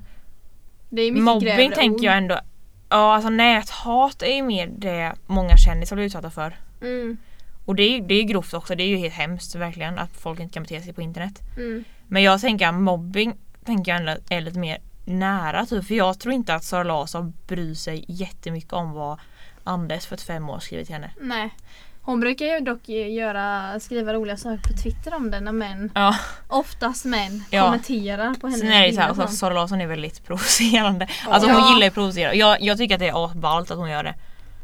mobbing 1.13 1.71
tänker 1.71 1.89
ord. 1.89 2.04
jag 2.04 2.17
ändå 2.17 2.39
Ja 2.89 3.15
alltså 3.15 3.30
näthat 3.30 4.23
är 4.23 4.36
ju 4.36 4.43
mer 4.43 4.67
det 4.67 5.13
många 5.28 5.58
kändisar 5.58 5.95
blir 5.95 6.06
utsatta 6.06 6.30
för. 6.30 6.60
Mm, 6.82 7.17
Och 7.65 7.75
det 7.75 7.84
är 7.84 7.89
ju 7.89 8.02
det 8.02 8.13
är 8.13 8.17
ju 8.21 8.23
grovt 8.23 8.54
också, 8.54 8.75
det 8.75 8.84
är 8.84 8.88
ju 8.88 8.97
helt 8.97 9.13
hemskt 9.13 9.56
verkligen 9.56 9.99
att 9.99 10.12
folk 10.17 10.39
inte 10.39 10.54
kan 10.54 10.63
bete 10.63 10.82
sig 10.82 10.93
på 10.93 11.02
internet. 11.02 11.39
mm. 11.58 11.84
Men 12.08 12.23
jag 12.23 12.41
tänker 12.41 12.67
att 12.67 12.73
mobbing 12.75 13.38
tänker 13.65 13.91
jag 13.91 13.99
ändå 13.99 14.15
är 14.30 14.41
lite 14.41 14.60
mer 14.60 14.78
nära 15.06 15.65
typ. 15.65 15.88
För 15.88 15.95
jag 15.95 16.19
tror 16.19 16.34
inte 16.34 16.56
att 16.56 16.63
Sara 16.63 16.84
Larsson 16.84 17.34
bryr 17.47 17.73
sig 17.73 18.06
jättemycket 18.08 18.73
om 18.73 18.91
vad 18.91 19.19
Anders 19.63 20.06
45 20.06 20.49
år 20.49 20.60
skrivit 20.60 20.86
till 20.86 20.95
henne. 20.95 21.12
Nej. 21.21 21.49
Hon 22.10 22.19
brukar 22.19 22.45
ju 22.45 22.60
dock 22.60 22.89
göra, 22.89 23.80
skriva 23.80 24.13
roliga 24.13 24.38
saker 24.38 24.58
på 24.58 24.78
Twitter 24.84 25.15
om 25.15 25.32
det 25.32 25.39
när 25.39 25.52
män, 25.52 25.91
Ja, 25.95 26.15
oftast 26.48 27.06
män, 27.06 27.43
Ja. 27.50 27.65
kommenterar 27.65 28.34
på 28.34 28.48
hennes 28.48 28.60
sen 28.62 28.72
är 28.72 28.88
det 28.88 28.93
så 28.93 29.02
här, 29.02 29.10
alltså. 29.10 29.28
Sara 29.28 29.54
Larsson 29.54 29.82
är 29.82 29.88
väldigt 29.88 30.24
provocerande. 30.26 31.08
Alltså 31.28 31.50
hon 31.50 31.60
Ja. 31.60 31.69
gillar 31.69 31.82
ju 31.82 31.88
att 31.88 31.93
provocera. 31.93 32.34
Jag, 32.36 32.62
jag 32.62 32.78
tycker 32.78 32.95
att 32.95 33.00
det 33.00 33.08
är 33.08 33.26
asballt 33.26 33.72
att 33.72 33.78
hon 33.78 33.89
gör 33.89 34.04
det. 34.04 34.15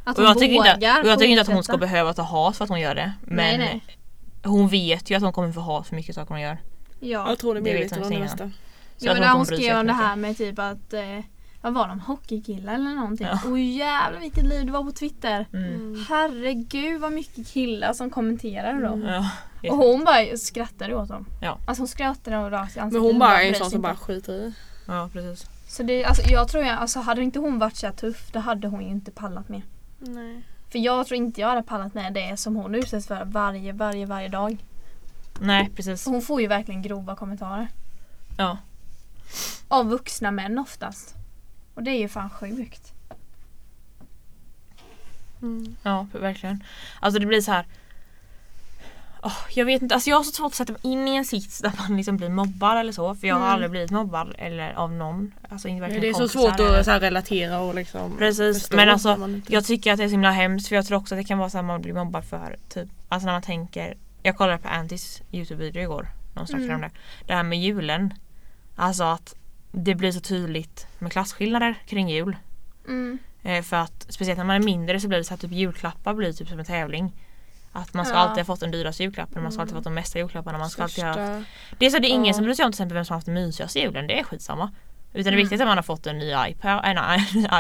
Att 0.04 0.18
Och 0.18 0.24
jag 0.24 0.40
tycker, 0.40 0.56
inte, 0.56 1.00
och 1.04 1.08
jag 1.10 1.20
tycker 1.20 1.32
inte 1.32 1.42
att 1.42 1.48
hon 1.48 1.64
ska 1.64 1.78
behöva 1.78 2.14
ta 2.14 2.22
hat 2.22 2.58
för 2.58 2.64
att 2.64 2.70
hon 2.70 2.80
gör 2.80 2.96
det. 2.96 3.14
Men 3.22 3.36
Nej, 3.36 3.58
nej. 3.58 3.84
hon 4.44 4.68
vet 4.68 5.10
ju 5.12 5.16
att 5.16 5.24
hon 5.24 5.34
kommer 5.34 5.52
få 5.52 5.62
hat 5.62 5.88
för 5.88 5.96
mycket 5.96 6.16
saker 6.16 6.30
hon 6.30 6.42
gör. 6.42 6.58
Ja. 7.00 7.30
Jag 7.30 7.40
tror 7.40 7.54
det 7.56 7.60
är 7.60 7.64
Det 7.80 7.96
hon 7.96 8.04
om 8.04 8.10
det 8.12 8.20
mesta. 8.20 8.38
Så 8.38 9.06
Ja, 9.06 9.12
jag 9.12 9.20
men 9.20 9.28
hon 9.30 9.38
hon 9.38 9.46
skrev 9.46 9.78
om 9.80 9.88
det 9.88 9.94
här 9.94 10.16
med 10.16 10.38
typ 10.38 10.60
att 10.60 10.94
eh, 10.94 11.20
vad 11.66 11.74
var 11.74 11.88
de? 11.88 12.00
Hockeykillar 12.00 12.74
eller 12.74 12.94
någonting? 12.96 13.28
Ja. 13.28 13.40
Åh 13.46 13.62
jävlar 13.62 14.20
vilket 14.20 14.46
liv 14.46 14.66
det 14.66 14.72
var 14.72 14.84
på 14.84 14.92
Twitter. 14.92 15.46
Mm. 15.54 16.06
Herregud 16.10 17.02
vad 17.02 17.14
mycket 17.14 17.48
killar 17.48 17.94
som 17.94 18.10
kommenterade 18.10 18.82
då. 18.88 18.94
Mm. 18.94 19.24
Ja. 19.62 19.72
Och 19.72 19.78
hon 19.78 20.04
bara 20.04 20.38
skrattade 20.38 20.96
åt 20.96 21.08
dem. 21.10 21.26
Ja. 21.42 21.58
Alltså 21.68 21.82
hon 21.82 21.88
skrattade 21.88 22.38
och 22.38 22.52
rakt 22.52 22.76
i 22.76 22.80
Men 22.80 22.84
ansiktet. 22.86 23.04
hon 23.12 23.20
bara 23.20 23.44
är 23.44 23.50
en 23.50 23.56
sån 23.56 23.72
som 23.72 23.82
bara 23.82 23.96
skiter 23.96 24.34
i. 24.34 24.54
ja 24.88 25.10
precis. 25.14 25.50
Så 25.68 25.84
det, 25.84 26.06
alltså, 26.06 26.24
jag 26.30 26.48
tror 26.48 26.64
jag, 26.64 26.78
alltså 26.78 27.00
hade 27.00 27.22
inte 27.24 27.40
hon 27.40 27.60
varit 27.60 27.76
så 27.76 27.88
här 27.88 27.94
tuff 27.94 28.32
då 28.32 28.40
hade 28.40 28.68
hon 28.68 28.82
ju 28.82 28.88
inte 28.88 29.12
pallat 29.12 29.50
med. 29.50 29.62
Nej. 30.00 30.42
För 30.72 30.80
jag 30.80 31.08
tror 31.08 31.18
inte 31.18 31.42
jag 31.42 31.48
hade 31.48 31.64
pallat 31.64 31.94
med 31.94 32.14
det 32.14 32.38
som 32.40 32.56
hon 32.56 32.76
utsätts 32.76 33.08
för 33.08 33.26
varje, 33.26 33.74
varje, 33.74 34.06
varje 34.06 34.28
dag. 34.28 34.58
Nej 35.40 35.72
precis. 35.76 36.06
Hon 36.06 36.22
får 36.22 36.42
ju 36.42 36.48
verkligen 36.48 36.82
grova 36.82 37.16
kommentarer. 37.16 37.68
Ja. 38.38 38.58
Av 39.68 39.90
vuxna 39.90 40.32
män 40.32 40.60
oftast. 40.60 41.16
Och 41.76 41.84
det 41.84 41.92
är 41.92 42.00
ju 42.00 42.08
fan 42.08 42.30
sjukt. 42.30 42.92
Mm. 45.42 45.76
Ja 45.84 46.08
verkligen. 46.14 46.64
Alltså 47.00 47.20
det 47.20 47.26
blir 47.26 47.42
så 47.42 47.52
här. 47.52 47.66
Åh, 49.24 49.38
jag 49.54 49.66
vet 49.66 49.82
inte, 49.82 49.96
alltså 49.96 50.10
jag 50.10 50.18
har 50.18 50.24
så 50.24 50.32
svårt 50.32 50.48
att 50.52 50.56
sätta 50.56 50.72
mig 50.74 50.82
in 50.84 51.08
i 51.08 51.16
en 51.16 51.26
sits 51.26 51.60
där 51.60 51.72
man 51.80 51.98
liksom 51.98 52.18
blir 52.18 52.30
mobbad 52.30 52.78
eller 52.78 52.92
så. 52.92 53.16
För 53.16 53.28
jag 53.28 53.36
har 53.36 53.42
Mm. 53.42 53.54
aldrig 53.54 53.72
blivit 53.72 53.92
mobbad 53.92 54.36
eller 54.38 54.74
av 54.74 54.92
någon. 54.92 55.32
Alltså 55.50 55.68
inte 55.68 55.82
varken 55.82 56.02
Det 56.02 56.10
är 56.10 56.14
så 56.14 56.28
svårt 56.28 56.60
eller- 56.60 56.80
att 56.80 56.86
så 56.86 56.92
här, 56.92 57.00
relatera 57.00 57.60
och 57.60 57.76
liksom 57.76 58.18
Precis, 58.18 58.72
men 58.72 58.90
alltså, 58.90 59.14
inte- 59.26 59.54
Jag 59.54 59.66
tycker 59.66 59.92
att 59.92 59.98
det 59.98 60.04
är 60.04 60.08
så 60.08 60.12
himla 60.12 60.32
hemskt 60.32 60.68
för 60.68 60.76
jag 60.76 60.86
tror 60.86 60.98
också 60.98 61.16
att 61.16 61.20
det 61.22 61.26
kan 61.26 61.38
vara 61.38 61.50
så 61.50 61.58
att 61.58 61.66
man 61.66 61.82
blir 61.82 61.94
mobbad 61.94 62.26
för 62.26 62.58
typ, 62.70 62.90
alltså 63.10 63.26
när 63.26 63.34
man 63.34 63.42
tänker 63.42 63.98
Jag 64.24 64.38
kollade 64.38 64.58
på 64.58 64.68
Antis 64.68 65.22
Youtube-video 65.32 65.82
igår, 65.84 66.08
någon 66.34 66.48
snackade 66.48 66.66
Mm. 66.70 66.76
om 66.76 66.82
det. 66.82 66.92
Det 67.28 67.34
här 67.34 67.44
med 67.44 67.60
julen. 67.62 68.14
Alltså 68.76 69.04
att 69.04 69.36
det 69.76 69.96
blir 69.96 70.12
så 70.12 70.20
tydligt 70.20 70.88
med 71.00 71.12
klasskillnader 71.12 71.76
kring 71.88 72.10
jul. 72.10 72.36
Mm. 72.88 73.18
Eh, 73.44 73.62
för 73.64 73.78
att 73.78 74.06
speciellt 74.10 74.38
när 74.38 74.46
man 74.46 74.56
är 74.56 74.60
mindre 74.66 75.00
så 75.00 75.08
blir 75.08 75.18
det 75.18 75.24
så 75.24 75.34
att 75.34 75.40
typ 75.42 75.52
julklappar 75.52 76.14
blir 76.14 76.34
typ 76.34 76.48
som 76.50 76.60
en 76.60 76.66
tävling. 76.66 77.12
Att 77.72 77.94
man 77.94 78.06
ska 78.06 78.16
Ja. 78.16 78.20
alltid 78.20 78.38
ha 78.38 78.46
fått 78.46 78.60
den 78.60 78.72
dyraste 78.72 79.04
julklappen, 79.04 79.44
man 79.44 79.52
ska 79.52 79.62
alltid 79.62 79.74
ha 79.74 79.80
fått 79.80 79.84
de 79.84 79.94
mesta 79.94 80.20
julklapparna. 80.20 80.58
Man 80.58 80.70
ska 80.70 80.84
alltid 80.84 81.04
ha... 81.04 81.14
Största- 81.14 81.44
Det 81.80 81.86
är 81.86 81.90
så 81.90 82.00
det 82.00 82.08
är 82.08 82.10
ingen 82.10 82.26
Ja. 82.26 82.34
som 82.34 82.44
bryr 82.44 82.54
sig 82.54 82.66
om 82.66 82.72
till 82.72 82.76
exempel 82.76 82.96
vem 82.96 83.06
som 83.06 83.14
har 83.14 83.18
haft 83.18 83.26
den 83.26 83.36
mysigaste 83.36 83.80
julen, 83.80 84.08
det 84.08 84.20
är 84.20 84.24
skitsamma. 84.24 84.72
Utan 85.14 85.24
det 85.24 85.30
Mm. 85.30 85.40
viktiga 85.40 85.58
är 85.60 85.62
att 85.64 85.68
man 85.68 85.78
har 85.78 85.84
fått 85.84 86.08
en 86.08 86.18
ny 86.18 86.34
iPad, 86.48 86.82
en 86.86 86.98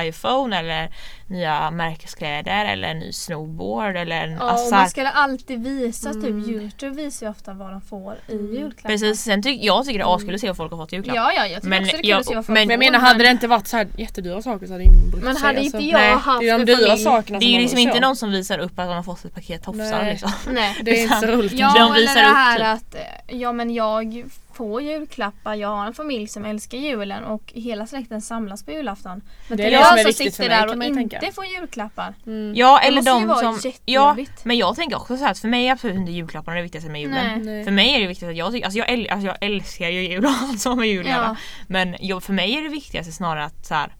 iPhone 0.07 0.57
eller 0.59 0.89
nya 1.27 1.71
märkeskläder 1.71 2.65
eller 2.65 2.87
en 2.87 2.99
ny 2.99 3.11
snowboard 3.11 3.95
eller 3.97 4.23
en... 4.23 4.31
Ja, 4.31 4.39
alltså, 4.39 4.63
och 4.65 4.69
så 4.69 4.75
här- 4.75 4.81
man 4.81 4.89
ska 4.89 5.07
alltid 5.07 5.63
visa, 5.63 6.09
Mm. 6.09 6.21
typ 6.43 6.49
Youtube 6.49 6.95
visar 7.03 7.25
ju 7.25 7.29
ofta 7.31 7.53
vad 7.53 7.71
de 7.71 7.81
får 7.81 8.15
i 8.27 8.33
julklappar. 8.35 8.89
Precis, 8.89 9.21
sen 9.21 9.43
tycker 9.43 9.65
jag 9.65 9.85
tycker 9.85 9.99
det 9.99 10.05
är 10.05 10.15
askul 10.15 10.35
att 10.35 10.41
se 10.41 10.47
vad 10.47 10.57
folk 10.57 10.71
har 10.71 10.77
fått 10.79 10.93
i 10.93 10.95
julklapp. 10.95 11.15
Ja, 11.15 11.31
ja, 11.35 11.45
jag 11.47 11.55
tycker 11.55 11.69
Men 11.69 11.83
också 11.83 11.91
det 11.91 11.97
är 11.97 12.01
kul 12.01 12.09
jag- 12.09 12.19
att 12.19 12.25
se 12.25 12.35
vad 12.35 12.45
folk 12.45 12.53
men- 12.59 12.67
Men 12.67 12.81
jag 12.81 12.85
får, 12.87 12.91
menar 12.91 13.07
hade 13.07 13.23
det 13.23 13.29
inte 13.31 13.47
varit 13.47 13.67
så 13.67 13.77
här 13.77 13.87
jättedyra 13.97 14.41
saker 14.41 14.65
så 14.67 14.71
hade 14.73 14.83
ingen 14.83 15.11
brytt 15.11 15.23
Men 15.23 15.35
sig, 15.35 15.43
hade 15.47 15.59
alltså. 15.59 15.77
inte 15.77 15.89
jag 15.89 15.99
Nej, 16.01 16.13
haft 16.15 16.39
Det 16.41 16.49
är 16.49 16.57
de 16.59 16.65
dyra 16.65 16.77
familj- 16.77 17.03
sakerna 17.03 17.39
Det 17.39 17.45
är 17.45 17.49
ju 17.49 17.59
liksom 17.59 17.79
inte 17.79 17.99
någon 17.99 18.15
som 18.15 18.31
visar 18.31 18.59
upp 18.59 18.79
att 18.79 18.87
de 18.87 18.95
har 18.95 19.03
fått 19.03 19.25
ett 19.25 19.35
paket 19.35 19.63
tofsar 19.63 20.01
Nej. 20.03 20.11
liksom. 20.11 20.31
Nej. 20.53 20.77
Det 20.81 20.91
är 20.99 21.03
inte 21.03 21.19
så 21.19 21.25
roligt. 21.27 21.53
Ja, 21.53 21.73
De 21.79 21.93
visar 21.93 22.15
det 22.21 22.29
upp 22.29 22.35
här 22.35 22.57
typ. 22.57 22.65
att 22.65 22.95
eh, 22.95 23.37
ja, 23.41 23.51
men 23.51 23.73
jag 23.73 24.23
får 24.53 24.81
julklappar, 24.81 25.55
jag 25.55 25.67
har 25.67 25.85
en 25.87 25.93
familj 25.93 26.27
som 26.27 26.45
älskar 26.45 26.77
julen 26.77 27.23
och 27.23 27.41
hela 27.55 27.87
släkten 27.87 28.21
samlas 28.21 28.63
på 28.65 28.71
julafton. 28.71 29.21
Men 29.47 29.57
Det 29.57 29.63
är 29.65 29.71
jag 29.71 29.81
det 29.81 29.85
som 29.87 29.97
är 29.97 30.03
viktigt 30.05 30.17
sitter 30.33 30.43
för 30.43 30.49
mig, 30.49 30.49
där 30.49 30.61
kan 30.61 30.69
och 30.69 30.77
man 30.77 30.87
inte 31.15 31.25
tänka. 31.25 31.35
får 31.35 31.45
julklappar. 31.45 32.13
Mm. 32.25 32.53
Ja 32.55 32.79
Det 32.81 32.87
eller 32.87 32.97
måste 32.97 33.11
ju 33.11 33.19
de 33.19 33.27
vara 33.27 33.39
som... 33.39 33.59
Ja, 33.63 33.69
jättejobbigt. 33.69 34.45
men 34.45 34.57
jag 34.57 34.75
tänker 34.75 34.95
också 34.97 35.17
så 35.17 35.23
här 35.23 35.31
att 35.31 35.39
för 35.39 35.47
mig 35.47 35.67
är 35.67 35.71
absolut 35.71 35.95
inte 35.95 36.11
julklapparna 36.11 36.57
det 36.57 36.63
viktigaste 36.63 36.89
med 36.89 37.01
julen. 37.01 37.25
Nej. 37.27 37.45
Nej. 37.45 37.63
För 37.63 37.71
mig 37.71 37.95
är 37.95 37.99
det 37.99 38.07
viktigt 38.07 38.29
att 38.29 38.35
jag 38.35 38.51
tycker, 38.51 38.65
alltså 38.65 38.79
jag, 38.79 38.89
äl, 38.89 39.07
alltså 39.11 39.27
jag 39.27 39.37
älskar 39.41 39.89
ju 39.89 40.01
jul 40.07 40.25
och 40.25 40.31
allt 40.31 40.61
som 40.61 40.77
med 40.77 40.87
jul 40.87 41.05
att 41.07 41.11
Ja. 41.11 41.35
Men 41.67 41.95
jag, 41.99 42.23
för 42.23 42.33
mig 42.33 42.57
är 42.57 42.61
det 42.61 42.69
viktigaste 42.69 43.11
snarare 43.11 43.45
att 43.45 43.65
så 43.65 43.73
här, 43.73 43.95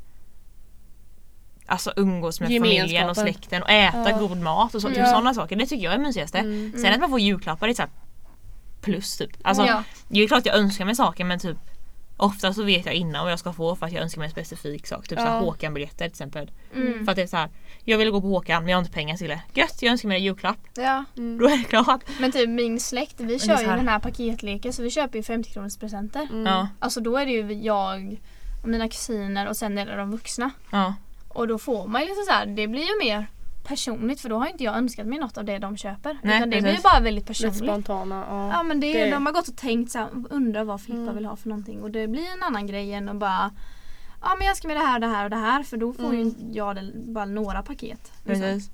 Alltså 1.68 1.94
umgås 1.96 2.40
med 2.40 2.50
familjen 2.50 3.10
och 3.10 3.18
släkten 3.18 3.64
och 3.64 3.70
äta 3.70 4.10
Ja. 4.10 4.18
god 4.18 4.38
mat 4.38 4.76
och 4.76 4.82
så, 4.82 4.88
typ 4.88 4.98
Ja. 4.98 5.06
sådana 5.06 5.34
saker. 5.34 5.56
Det 5.56 5.66
tycker 5.66 5.84
jag 5.84 5.94
är 5.94 5.98
mysigaste. 5.98 6.38
Mm. 6.40 6.74
Sen 6.78 6.94
att 6.94 7.00
man 7.00 7.10
får 7.10 7.20
julklappar 7.20 7.68
är 7.68 7.74
så 7.74 7.82
här 7.82 7.92
plus 8.82 9.18
typ. 9.18 9.32
Alltså 9.44 9.66
ja. 9.66 9.84
det 10.08 10.24
är 10.24 10.28
klart 10.28 10.40
att 10.40 10.46
jag 10.46 10.56
önskar 10.56 10.86
mig 10.86 10.96
saker 10.96 11.24
men 11.26 11.40
typ 11.40 11.58
Ofta 12.18 12.54
så 12.54 12.64
vet 12.64 12.86
jag 12.86 12.96
innan 12.96 13.24
vad 13.24 13.32
jag 13.32 13.40
ska 13.40 13.54
få 13.54 13.76
för 13.76 13.86
att 13.86 13.92
jag 13.92 14.02
önskar 14.04 14.20
mig 14.20 14.26
en 14.26 14.32
specifik 14.32 14.88
sak. 14.88 15.08
Typ 15.08 15.20
Ja. 15.20 15.26
såhär 15.26 15.40
Håkan-biljetter 15.40 15.98
till 15.98 16.06
exempel. 16.06 16.52
Mm. 16.76 17.06
För 17.06 17.12
att 17.12 17.16
det 17.16 17.22
är 17.22 17.28
så 17.28 17.38
här, 17.38 17.50
jag 17.84 17.98
vill 17.98 18.12
gå 18.12 18.22
på 18.22 18.28
Håkan 18.28 18.64
men 18.64 18.70
jag 18.70 18.78
har 18.78 18.82
inte 18.82 18.94
pengar 18.94 19.18
till 19.18 19.28
det. 19.30 19.42
Gött, 19.54 19.82
jag 19.82 19.92
önskar 19.92 20.08
mig 20.10 20.18
en 20.18 20.24
julklapp. 20.24 20.58
ja. 20.76 21.06
Mm. 21.18 21.38
Då 21.38 21.46
är 21.46 21.58
det 21.58 21.64
klart. 21.64 22.02
Men 22.20 22.32
typ 22.32 22.50
min 22.50 22.80
släkt, 22.80 23.16
vi 23.22 23.40
kör 23.40 23.60
ju 23.62 23.68
den 23.68 23.88
här 23.88 24.00
paketleken 24.00 24.74
så 24.74 24.84
vi 24.84 24.90
köper 24.92 25.18
ju 25.18 25.24
50 25.24 25.52
kronors 25.54 25.78
presenter. 25.78 26.22
Mm. 26.32 26.46
Ja, 26.46 26.68
Alltså 26.80 27.00
då 27.02 27.18
är 27.18 27.26
det 27.26 27.32
ju 27.32 27.54
jag 27.54 28.20
och 28.64 28.70
mina 28.70 28.90
kusiner 28.90 29.48
och 29.50 29.58
sen 29.58 29.78
är 29.78 29.86
det 29.86 29.96
de 29.96 30.12
vuxna. 30.12 30.52
ja. 30.72 30.94
Och 31.28 31.48
då 31.48 31.58
får 31.58 31.88
man 31.88 32.02
ju 32.02 32.08
liksom 32.08 32.26
så 32.26 32.32
här, 32.32 32.46
det 32.46 32.68
blir 32.68 32.82
ju 32.82 33.00
mer 33.10 33.28
personligt 33.68 34.22
för 34.22 34.30
då 34.30 34.38
har 34.38 34.48
inte 34.48 34.64
jag 34.64 34.76
önskat 34.78 35.08
mig 35.08 35.20
något 35.20 35.38
av 35.38 35.46
det 35.46 35.58
de 35.60 35.78
köper. 35.78 36.18
Nej, 36.24 36.38
utan 36.38 36.50
det 36.50 36.62
precis. 36.62 36.74
blir 36.82 36.84
bara 36.84 37.00
väldigt 37.00 37.14
Lite 37.16 37.28
personligt. 37.28 37.58
spontana. 37.64 38.26
Ja. 38.30 38.50
Ja 38.52 38.64
men 38.64 38.80
det, 38.80 39.02
är- 39.02 39.06
Det- 39.06 39.12
de 39.12 39.26
har 39.26 39.34
gått 39.34 39.48
och 39.48 39.56
tänkt 39.58 39.92
så 39.92 40.00
här, 40.00 40.10
undrar 40.30 40.64
vad 40.64 40.82
Filippa 40.82 41.02
Mm. 41.02 41.16
vill 41.16 41.26
ha 41.26 41.36
för 41.36 41.50
någonting 41.50 41.82
och 41.84 41.92
det 41.92 42.08
blir 42.08 42.32
en 42.38 42.44
annan 42.44 42.68
grej 42.68 42.94
än 42.94 43.10
att 43.10 43.16
bara 43.16 43.52
Ja 44.22 44.36
men 44.38 44.48
jag 44.48 44.58
ska 44.58 44.68
med 44.68 44.78
det 44.78 44.82
här 44.86 45.00
det 45.00 45.08
här 45.08 45.24
och 45.24 45.30
det 45.30 45.36
här 45.36 45.64
för 45.64 45.78
då 45.78 45.94
får 45.94 46.04
Mm. 46.04 46.20
ju 46.22 46.34
jag 46.52 46.76
det, 46.76 46.92
bara 46.96 47.26
några 47.26 47.62
paket. 47.62 48.12
liksom. 48.24 48.42
Precis. 48.42 48.70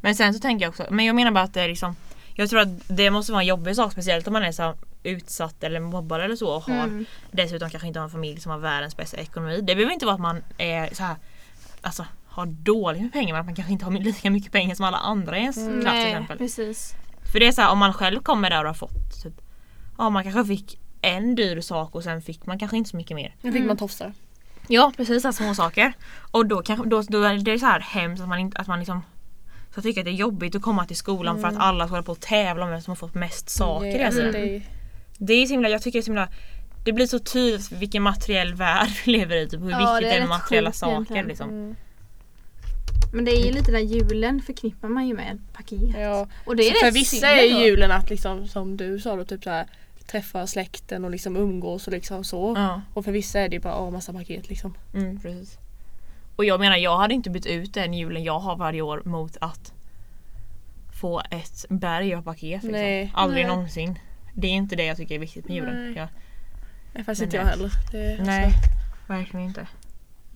Men 0.00 0.14
sen 0.14 0.34
så 0.34 0.40
tänker 0.40 0.64
jag 0.64 0.70
också, 0.70 0.86
men 0.90 1.04
jag 1.06 1.16
menar 1.16 1.30
bara 1.30 1.44
att 1.44 1.54
det 1.54 1.60
är 1.62 1.68
liksom 1.68 1.96
Jag 2.38 2.50
tror 2.50 2.60
att 2.60 2.68
det 2.88 3.10
måste 3.10 3.32
vara 3.32 3.42
en 3.42 3.48
jobbig 3.48 3.76
sak 3.76 3.92
speciellt 3.92 4.26
om 4.26 4.32
man 4.32 4.42
är 4.44 4.52
så 4.52 4.74
utsatt 5.02 5.64
eller 5.64 5.80
mobbad 5.80 6.20
eller 6.20 6.36
så 6.36 6.48
och 6.56 6.62
har 6.62 6.74
Mm. 6.84 7.04
dessutom 7.30 7.70
kanske 7.70 7.86
inte 7.88 7.98
har 8.00 8.04
en 8.04 8.10
familj 8.10 8.40
som 8.40 8.52
har 8.52 8.58
världens 8.58 8.96
bästa 8.96 9.16
ekonomi. 9.16 9.56
Det 9.60 9.74
behöver 9.74 9.92
inte 9.92 10.06
vara 10.06 10.14
att 10.14 10.20
man 10.20 10.42
är 10.58 10.94
så 10.94 11.02
här 11.02 11.16
Alltså 11.82 12.06
har 12.36 12.46
dåligt 12.46 13.02
med 13.02 13.12
pengar 13.12 13.32
men 13.34 13.40
att 13.40 13.46
man 13.46 13.54
kanske 13.54 13.72
inte 13.72 13.84
har 13.84 13.92
lika 13.92 14.30
mycket 14.30 14.52
pengar 14.52 14.74
som 14.74 14.84
alla 14.84 14.96
andra 14.98 15.38
i 15.38 15.40
ens 15.40 15.56
Mm. 15.56 15.80
klass 15.80 15.92
till 15.94 16.02
Nej 16.02 16.10
exempel. 16.12 16.38
precis. 16.38 16.94
För 17.32 17.40
det 17.40 17.46
är 17.46 17.52
så 17.52 17.60
här, 17.62 17.70
om 17.72 17.78
man 17.78 17.92
själv 17.92 18.20
kommer 18.20 18.50
där 18.50 18.60
och 18.60 18.66
har 18.68 18.74
fått 18.74 19.22
typ 19.22 19.32
Ja 19.98 20.10
man 20.10 20.22
kanske 20.22 20.44
fick 20.44 20.78
en 21.02 21.34
dyr 21.34 21.60
sak 21.60 21.94
och 21.94 22.02
sen 22.04 22.22
fick 22.22 22.46
man 22.46 22.58
kanske 22.58 22.76
inte 22.76 22.90
så 22.90 22.96
mycket 22.96 23.14
mer. 23.16 23.34
Nu 23.42 23.52
fick 23.52 23.56
Mm. 23.58 23.68
man 23.68 23.76
tofsar. 23.76 24.12
Ja 24.68 24.92
precis, 24.96 25.22
så 25.22 25.28
här 25.28 25.32
små 25.32 25.54
saker. 25.54 25.92
Och 26.30 26.46
då, 26.46 26.62
kanske, 26.62 26.88
då, 26.88 27.02
då 27.02 27.22
är 27.22 27.34
det 27.38 27.58
så 27.58 27.66
här 27.66 27.80
hemskt 27.80 28.22
att 28.22 28.28
man, 28.28 28.38
inte, 28.38 28.58
att 28.58 28.66
man 28.66 28.78
liksom 28.78 29.02
så 29.74 29.82
tycker 29.82 30.00
att 30.00 30.04
det 30.04 30.10
är 30.10 30.12
jobbigt 30.12 30.54
att 30.54 30.62
komma 30.62 30.84
till 30.86 30.96
skolan 30.96 31.40
för 31.40 31.48
att 31.48 31.56
alla 31.56 31.86
ska 31.86 31.92
hålla 31.92 32.02
på 32.02 32.12
och 32.12 32.20
tävla 32.20 32.64
om 32.64 32.70
vem 32.70 32.80
som 32.80 32.90
har 32.90 32.96
fått 32.96 33.14
mest 33.14 33.50
saker 33.50 33.86
Det, 33.86 33.92
hela 33.92 34.06
alltså, 34.06 34.22
det, 35.18 35.32
är 35.34 35.46
så 35.46 35.52
himla, 35.52 35.68
jag 35.68 35.82
tycker 35.82 35.98
det 35.98 36.00
är 36.00 36.02
så 36.02 36.10
himla 36.10 36.28
Det 36.84 36.92
blir 36.92 37.06
så 37.06 37.18
tydligt 37.18 37.72
vilken 37.72 38.02
materiell 38.02 38.54
värld 38.54 38.88
vi 39.04 39.12
lever 39.12 39.36
i, 39.36 39.48
typ, 39.48 39.60
hur 39.60 39.70
Ja, 39.70 39.78
viktigt 39.78 40.10
det 40.10 40.16
är 40.16 40.20
med 40.20 40.28
materiella 40.28 40.68
sjukt 40.70 40.78
saker 40.78 41.24
liksom. 41.24 41.48
mm. 41.50 41.76
Men 43.12 43.24
det 43.24 43.30
är 43.30 43.46
ju 43.46 43.52
lite 43.52 43.72
där 43.72 43.78
julen 43.78 44.42
förknippar 44.42 44.88
man 44.88 45.06
ju 45.08 45.14
med 45.14 45.38
paket. 45.52 45.94
ja. 45.98 46.28
Och 46.44 46.56
det 46.56 46.70
är 46.70 46.74
för 46.74 46.90
vissa 46.90 47.28
är 47.28 47.64
julen 47.66 47.90
att 47.90 48.10
liksom 48.10 48.48
som 48.48 48.76
du 48.76 49.00
sa 49.00 49.16
då 49.16 49.24
typ 49.24 49.44
så 49.44 49.50
här 49.50 49.66
träffa 50.06 50.46
släkten 50.46 51.04
och 51.04 51.10
liksom 51.10 51.36
umgås 51.36 51.86
och 51.86 51.92
liksom 51.92 52.24
så. 52.24 52.54
Ja, 52.56 52.82
Och 52.94 53.04
för 53.04 53.12
vissa 53.12 53.40
är 53.40 53.48
det 53.48 53.56
ju 53.56 53.60
bara 53.60 53.78
åh, 53.78 53.90
massa 53.90 54.12
paket 54.12 54.48
liksom. 54.48 54.74
mm, 54.94 55.20
precis. 55.20 55.58
Och 56.36 56.44
jag 56.44 56.60
menar 56.60 56.76
jag 56.76 56.96
hade 56.98 57.14
inte 57.14 57.30
bytt 57.30 57.46
ut 57.46 57.74
den 57.74 57.94
julen 57.94 58.24
jag 58.24 58.38
har 58.38 58.56
varje 58.56 58.82
år 58.82 59.02
mot 59.04 59.36
att 59.40 59.72
få 61.00 61.22
ett 61.30 61.64
berg 61.68 62.14
av 62.14 62.22
paket. 62.22 62.62
Liksom. 62.62 62.70
Nej. 62.70 63.12
Aldrig 63.14 63.46
Nej. 63.46 63.54
någonsin. 63.56 63.98
Det 64.34 64.46
är 64.46 64.52
inte 64.52 64.76
det 64.76 64.84
jag 64.84 64.96
tycker 64.96 65.14
är 65.14 65.18
viktigt 65.18 65.48
med 65.48 65.56
julen. 65.56 65.84
Nej. 65.84 65.94
Ja, 65.96 66.08
Nej 66.94 67.04
fast 67.04 67.22
inte 67.22 67.36
jag 67.36 67.44
heller. 67.44 67.70
Det, 67.92 68.22
nej, 68.24 68.52
verkligen 69.08 69.46
inte. 69.46 69.66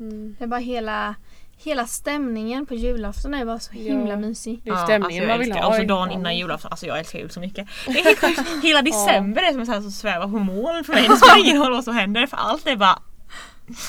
Mm. 0.00 0.36
Det 0.38 0.44
är 0.44 0.48
bara 0.48 0.60
hela, 0.60 1.14
hela 1.62 1.86
stämningen 1.86 2.66
på 2.66 2.74
julafton 2.74 3.34
är 3.34 3.44
bara 3.44 3.58
så 3.58 3.72
himla 3.72 4.10
Ja. 4.10 4.16
mysig. 4.16 4.60
Det 4.64 4.70
är 4.70 4.84
stämningen 4.84 5.02
alltså 5.04 5.20
man 5.20 5.28
jag 5.30 5.38
vill 5.38 5.48
älskar, 5.50 5.62
ha. 5.62 5.68
Och 5.70 5.74
så 5.76 5.82
dagen 5.82 6.10
innan 6.10 6.36
julafton, 6.36 6.70
alltså 6.70 6.86
jag 6.86 6.98
älskar 6.98 7.18
jul 7.18 7.30
så 7.30 7.40
mycket. 7.40 7.68
Det 7.86 7.90
är 8.00 8.04
helt 8.04 8.18
sjukt. 8.18 8.40
Hela 8.62 8.82
december 8.90 9.42
är 9.42 9.64
som 9.64 9.82
så 9.82 9.90
svävar 9.90 10.26
på 10.28 10.38
moln 10.38 10.84
för 10.84 10.92
mig. 10.92 11.08
Det 11.08 11.16
spelar 11.16 11.38
ingen 11.38 11.62
roll 11.62 11.72
vad 11.72 11.84
som 11.84 11.94
händer 11.94 12.26
för 12.26 12.36
allt 12.36 12.66
är 12.66 12.76
bara 12.76 12.98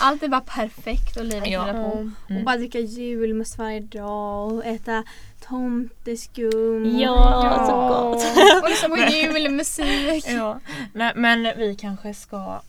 Allt 0.01 0.23
är 0.23 0.27
bara 0.27 0.41
perfekt 0.41 1.17
och 1.17 1.25
livet 1.25 1.47
Ja. 1.49 1.61
rullar 1.61 1.73
på. 1.73 1.97
Mm. 1.97 2.13
Och 2.39 2.43
bara 2.45 2.57
dricka 2.57 2.79
julmust 2.79 3.57
varje 3.57 3.79
dag 3.79 4.51
och 4.51 4.65
äta 4.65 5.03
tomteskum. 5.47 6.99
Ja, 6.99 7.65
så 7.69 7.75
gott. 7.75 8.63
Och 8.63 8.69
liksom 8.69 8.89
på 8.91 8.97
julmusik. 9.13 10.25
Ja. 10.27 10.59
Nej, 10.93 11.11
men 11.15 11.43
vi 11.57 11.75
kanske 11.75 12.13
ska 12.13 12.61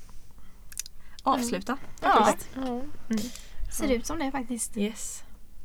avsluta. 1.22 1.76
Ja, 2.02 2.34
faktiskt. 3.72 3.82
Ja. 3.82 3.88
ser 3.88 3.94
ut 3.94 4.06
som 4.06 4.18
det 4.18 4.30
faktiskt. 4.30 4.76
Yes. 4.76 5.22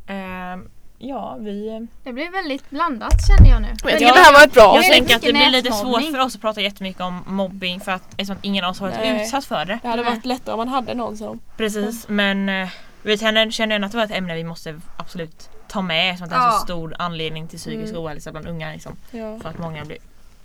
Ehm, 0.08 0.70
ja, 0.98 1.38
vi... 1.40 1.88
Det 2.04 2.14
blir 2.14 2.32
väldigt 2.32 2.70
blandat 2.70 3.28
känner 3.28 3.50
jag 3.52 3.62
nu. 3.62 3.68
Jag 3.68 3.78
tycker 4.00 4.14
det 4.14 4.20
här 4.20 4.34
var 4.34 4.44
ett 4.44 4.54
bra 4.54 4.76
Jag 4.76 4.86
tänker 4.86 5.16
att 5.16 5.22
det 5.22 5.34
blir 5.34 5.50
lite 5.50 5.72
svårt 5.72 6.02
för 6.12 6.20
oss 6.20 6.36
att 6.36 6.42
prata 6.42 6.62
jättemycket 6.62 7.02
om 7.02 7.24
mobbing 7.28 7.80
för 7.80 7.92
att 7.92 8.04
eftersom 8.12 8.36
att 8.38 8.46
ingen 8.46 8.64
av 8.64 8.72
oss 8.72 8.80
har 8.80 8.88
varit 8.88 9.00
Nej. 9.00 9.24
utsatt 9.24 9.46
för 9.46 9.66
det. 9.66 9.80
Det 9.82 9.88
hade 9.88 10.04
varit 10.04 10.26
lättare 10.26 10.54
om 10.54 10.58
man 10.58 10.68
hade 10.68 10.94
någon 10.94 11.18
som... 11.18 11.40
Precis, 11.58 12.08
men 12.10 12.50
eh, 12.50 12.70
vi 13.04 13.18
känner, 13.18 13.52
känner 13.52 13.76
ändå 13.76 13.86
att 13.86 13.92
det 13.92 13.98
var 13.98 14.06
ett 14.06 14.12
ämne 14.12 14.36
vi 14.36 14.44
måste 14.44 14.80
absolut 14.98 15.50
ta 15.68 15.82
med 15.82 16.18
som 16.18 16.24
att 16.24 16.30
det 16.30 16.36
är 16.36 16.46
en 16.46 16.52
så 16.52 16.60
stor 16.60 16.96
anledning 17.00 17.48
till 17.48 17.60
psykisk 17.60 17.90
Mm. 17.94 18.04
ohälsa 18.06 18.32
bland 18.32 18.48
unga. 18.48 18.72
Liksom, 18.72 18.96
Ja. 19.12 19.40
för 19.40 19.50
att 19.50 19.60
många 19.60 19.86
blir 19.86 19.98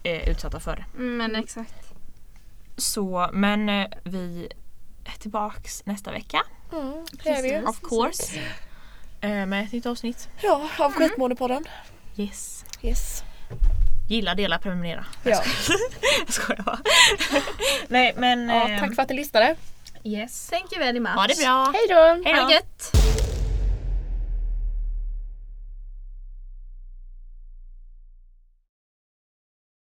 eh, 0.03 0.29
utsatta 0.29 0.61
för 0.61 0.77
det. 0.77 0.85
Mm, 0.98 1.16
Men 1.16 1.37
exakt. 1.37 1.75
Så, 2.77 3.31
men 3.33 3.68
eh, 3.68 3.87
vi 4.05 4.48
är 5.05 5.18
tillbaks 5.18 5.87
nästa 5.87 6.11
vecka. 6.11 6.42
Mm, 6.72 7.06
det 7.24 7.28
är 7.30 7.42
vi 7.42 7.48
ju. 7.50 7.66
Of 7.66 7.80
course. 7.80 8.40
Eh, 9.20 9.46
med 9.46 9.64
ett 9.64 9.72
nytt 9.72 9.87
avsnitt. 9.87 10.28
Ja, 10.40 10.68
av 10.78 10.92
Skitmånepodden. 10.92 11.64
Yes. 12.16 12.64
Yes. 12.82 13.22
Gilla, 14.08 14.35
dela, 14.35 14.58
prenumerera. 14.58 15.04
Ja. 15.24 15.42
Jag 16.26 16.35
skojar 16.35 16.62
bara. 16.66 16.78
Nej 17.88 18.14
men... 18.16 18.48
ja, 18.48 18.68
eh, 18.68 18.80
tack 18.80 18.94
för 18.94 19.02
att 19.02 19.08
ni 19.08 19.16
lyssnade. 19.16 19.56
Yes. 20.04 20.48
Thank 20.48 20.72
you 20.72 20.85
very 20.85 21.00
much. 21.00 21.14
Ha 21.14 21.26
det 21.26 21.38
bra. 21.44 21.72
Hej 21.74 21.87
då! 21.88 22.30
Ha 22.30 22.46
det 22.46 22.52
gött. 22.52 22.92